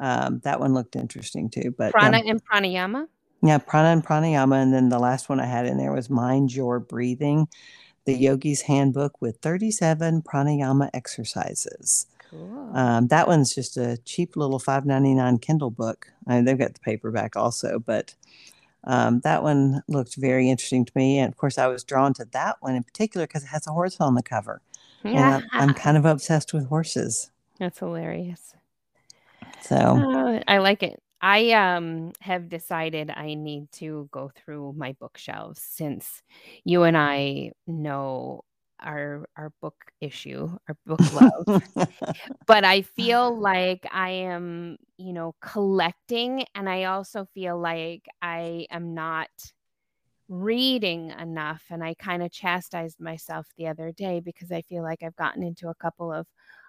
Um, 0.00 0.40
that 0.44 0.58
one 0.58 0.74
looked 0.74 0.96
interesting 0.96 1.50
too. 1.50 1.74
But 1.76 1.92
Prana 1.92 2.18
um, 2.18 2.26
and 2.26 2.44
Pranayama. 2.44 3.06
Yeah, 3.42 3.58
Prana 3.58 3.88
and 3.88 4.04
Pranayama, 4.04 4.62
and 4.62 4.74
then 4.74 4.88
the 4.88 4.98
last 4.98 5.28
one 5.28 5.40
I 5.40 5.46
had 5.46 5.66
in 5.66 5.78
there 5.78 5.92
was 5.92 6.10
Mind 6.10 6.54
Your 6.54 6.80
Breathing, 6.80 7.48
the 8.04 8.14
Yogi's 8.14 8.62
Handbook 8.62 9.20
with 9.20 9.38
37 9.38 10.22
pranayama 10.22 10.90
exercises. 10.92 12.06
Cool. 12.30 12.70
Um, 12.74 13.08
that 13.08 13.26
one's 13.26 13.54
just 13.54 13.76
a 13.76 13.98
cheap 14.04 14.36
little 14.36 14.58
five 14.58 14.86
ninety 14.86 15.14
nine 15.14 15.38
Kindle 15.38 15.70
book. 15.70 16.06
I 16.26 16.36
mean, 16.36 16.44
they've 16.44 16.58
got 16.58 16.74
the 16.74 16.80
paperback 16.80 17.34
also, 17.36 17.78
but 17.80 18.14
um, 18.84 19.20
that 19.20 19.42
one 19.42 19.82
looked 19.88 20.14
very 20.16 20.48
interesting 20.48 20.84
to 20.84 20.92
me. 20.94 21.18
And 21.18 21.32
of 21.32 21.36
course, 21.36 21.58
I 21.58 21.66
was 21.66 21.82
drawn 21.82 22.14
to 22.14 22.26
that 22.32 22.56
one 22.60 22.76
in 22.76 22.84
particular 22.84 23.26
because 23.26 23.42
it 23.42 23.48
has 23.48 23.66
a 23.66 23.72
horse 23.72 23.96
on 24.00 24.14
the 24.14 24.22
cover. 24.22 24.62
Yeah. 25.04 25.40
I'm 25.52 25.74
kind 25.74 25.96
of 25.96 26.04
obsessed 26.04 26.52
with 26.52 26.68
horses. 26.68 27.30
That's 27.58 27.78
hilarious. 27.78 28.54
So 29.60 29.76
uh, 30.14 30.40
I 30.48 30.58
like 30.58 30.82
it. 30.82 31.00
I 31.22 31.50
um 31.52 32.12
have 32.20 32.48
decided 32.48 33.10
I 33.10 33.34
need 33.34 33.70
to 33.72 34.08
go 34.10 34.30
through 34.34 34.72
my 34.76 34.92
bookshelves 35.00 35.60
since 35.62 36.22
you 36.64 36.84
and 36.84 36.96
I 36.96 37.52
know 37.66 38.42
our 38.80 39.26
our 39.36 39.52
book 39.60 39.76
issue, 40.00 40.48
our 40.68 40.76
book 40.86 41.12
love. 41.12 41.62
but 42.46 42.64
I 42.64 42.82
feel 42.82 43.38
like 43.38 43.86
I 43.92 44.10
am, 44.10 44.76
you 44.98 45.12
know, 45.12 45.34
collecting 45.42 46.44
and 46.54 46.68
I 46.68 46.84
also 46.84 47.26
feel 47.34 47.58
like 47.60 48.06
I 48.22 48.66
am 48.70 48.94
not 48.94 49.28
reading 50.28 51.10
enough 51.10 51.64
and 51.70 51.82
I 51.82 51.94
kind 51.94 52.22
of 52.22 52.30
chastised 52.30 53.00
myself 53.00 53.46
the 53.56 53.66
other 53.66 53.90
day 53.92 54.20
because 54.20 54.52
I 54.52 54.62
feel 54.62 54.82
like 54.82 55.02
I've 55.02 55.16
gotten 55.16 55.42
into 55.42 55.68
a 55.68 55.74
couple 55.74 56.12
of 56.12 56.26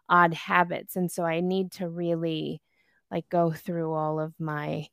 odd 0.10 0.34
habits 0.34 0.96
and 0.96 1.12
so 1.12 1.24
I 1.24 1.42
need 1.42 1.72
to 1.74 1.88
really 1.90 2.62
like 3.12 3.28
go 3.30 3.52
through 3.52 3.94
all 3.94 4.20
of 4.20 4.34
my 4.40 4.88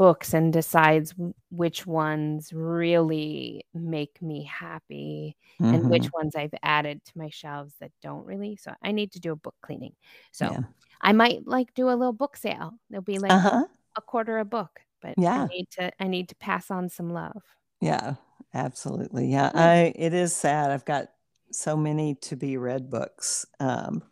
books 0.00 0.32
and 0.32 0.50
decides 0.50 1.14
which 1.50 1.86
ones 1.86 2.54
really 2.54 3.62
make 3.74 4.22
me 4.22 4.44
happy 4.44 5.36
mm-hmm. 5.60 5.74
and 5.74 5.90
which 5.90 6.04
mm-hmm. 6.04 6.20
ones 6.20 6.34
I've 6.34 6.54
added 6.62 7.04
to 7.04 7.12
my 7.16 7.28
shelves 7.28 7.74
that 7.80 7.90
don't 8.02 8.24
really. 8.24 8.56
So 8.56 8.72
I 8.82 8.92
need 8.92 9.12
to 9.12 9.20
do 9.20 9.32
a 9.32 9.36
book 9.36 9.54
cleaning. 9.62 9.92
So 10.32 10.46
yeah. 10.46 10.60
I 11.02 11.12
might 11.12 11.46
like 11.46 11.74
do 11.74 11.90
a 11.90 11.92
little 11.92 12.14
book 12.14 12.38
sale. 12.38 12.72
There'll 12.88 13.02
be 13.02 13.18
like 13.18 13.30
uh-huh. 13.30 13.66
a 13.94 14.00
quarter 14.00 14.38
a 14.38 14.44
book, 14.46 14.80
but 15.02 15.16
yeah. 15.18 15.42
I 15.42 15.46
need 15.48 15.66
to 15.72 15.92
I 16.00 16.08
need 16.08 16.30
to 16.30 16.34
pass 16.36 16.70
on 16.70 16.88
some 16.88 17.12
love. 17.12 17.42
Yeah, 17.82 18.14
absolutely. 18.54 19.30
Yeah, 19.30 19.50
I 19.52 19.92
it 19.94 20.14
is 20.14 20.34
sad. 20.34 20.70
I've 20.70 20.86
got 20.86 21.08
so 21.52 21.76
many 21.76 22.14
to 22.22 22.36
be 22.36 22.56
read 22.56 22.88
books. 22.88 23.44
Um, 23.58 24.02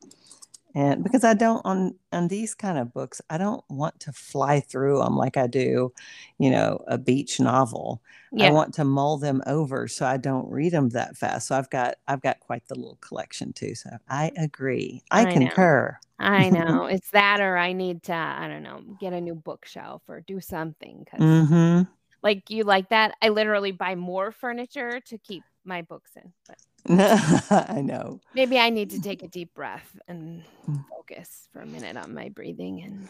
and 0.78 1.02
because 1.02 1.24
I 1.24 1.34
don't 1.34 1.60
on 1.64 1.96
on 2.12 2.28
these 2.28 2.54
kind 2.54 2.78
of 2.78 2.94
books, 2.94 3.20
I 3.28 3.36
don't 3.36 3.64
want 3.68 3.98
to 4.00 4.12
fly 4.12 4.60
through 4.60 4.98
them 4.98 5.16
like 5.16 5.36
I 5.36 5.48
do, 5.48 5.92
you 6.38 6.50
know, 6.50 6.84
a 6.86 6.96
beach 6.96 7.40
novel. 7.40 8.00
Yeah. 8.30 8.46
I 8.46 8.50
want 8.52 8.74
to 8.74 8.84
mull 8.84 9.18
them 9.18 9.42
over 9.46 9.88
so 9.88 10.06
I 10.06 10.18
don't 10.18 10.48
read 10.48 10.70
them 10.72 10.90
that 10.90 11.16
fast. 11.16 11.48
So 11.48 11.58
I've 11.58 11.68
got 11.68 11.96
I've 12.06 12.22
got 12.22 12.38
quite 12.38 12.68
the 12.68 12.76
little 12.76 12.98
collection 13.00 13.52
too. 13.52 13.74
So 13.74 13.90
I 14.08 14.30
agree. 14.36 15.02
I, 15.10 15.22
I 15.22 15.32
concur. 15.32 15.98
Know. 16.20 16.26
I 16.26 16.48
know 16.50 16.84
it's 16.84 17.10
that, 17.10 17.40
or 17.40 17.58
I 17.58 17.72
need 17.72 18.04
to 18.04 18.14
I 18.14 18.46
don't 18.46 18.62
know 18.62 18.80
get 19.00 19.12
a 19.12 19.20
new 19.20 19.34
bookshelf 19.34 20.02
or 20.06 20.20
do 20.20 20.40
something 20.40 21.04
because. 21.04 21.20
Mm-hmm 21.20 21.82
like 22.20 22.50
you 22.50 22.64
like 22.64 22.88
that 22.88 23.14
i 23.22 23.28
literally 23.28 23.70
buy 23.70 23.94
more 23.94 24.32
furniture 24.32 24.98
to 24.98 25.16
keep 25.18 25.44
my 25.64 25.82
books 25.82 26.10
in 26.16 26.32
but 26.48 26.58
I 26.88 27.82
know. 27.84 28.20
Maybe 28.34 28.58
I 28.58 28.70
need 28.70 28.90
to 28.90 29.00
take 29.00 29.22
a 29.22 29.28
deep 29.28 29.54
breath 29.54 29.98
and 30.06 30.42
mm. 30.68 30.84
focus 30.88 31.48
for 31.52 31.60
a 31.60 31.66
minute 31.66 31.96
on 31.96 32.14
my 32.14 32.28
breathing 32.28 32.82
and 32.82 33.08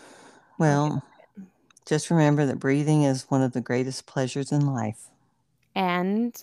well, 0.58 1.04
just 1.86 2.10
remember 2.10 2.44
that 2.46 2.58
breathing 2.58 3.04
is 3.04 3.30
one 3.30 3.42
of 3.42 3.52
the 3.52 3.60
greatest 3.60 4.06
pleasures 4.06 4.50
in 4.50 4.66
life. 4.66 5.08
And 5.74 6.34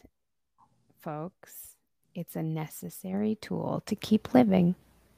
folks, 1.02 1.76
it's 2.16 2.36
a 2.36 2.42
necessary 2.42 3.38
tool 3.42 3.84
to 3.86 3.96
keep 3.96 4.34
living. 4.34 4.76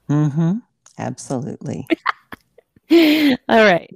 Mhm. 0.09 0.63
Absolutely. 0.97 1.87
All 2.91 3.37
right. 3.49 3.93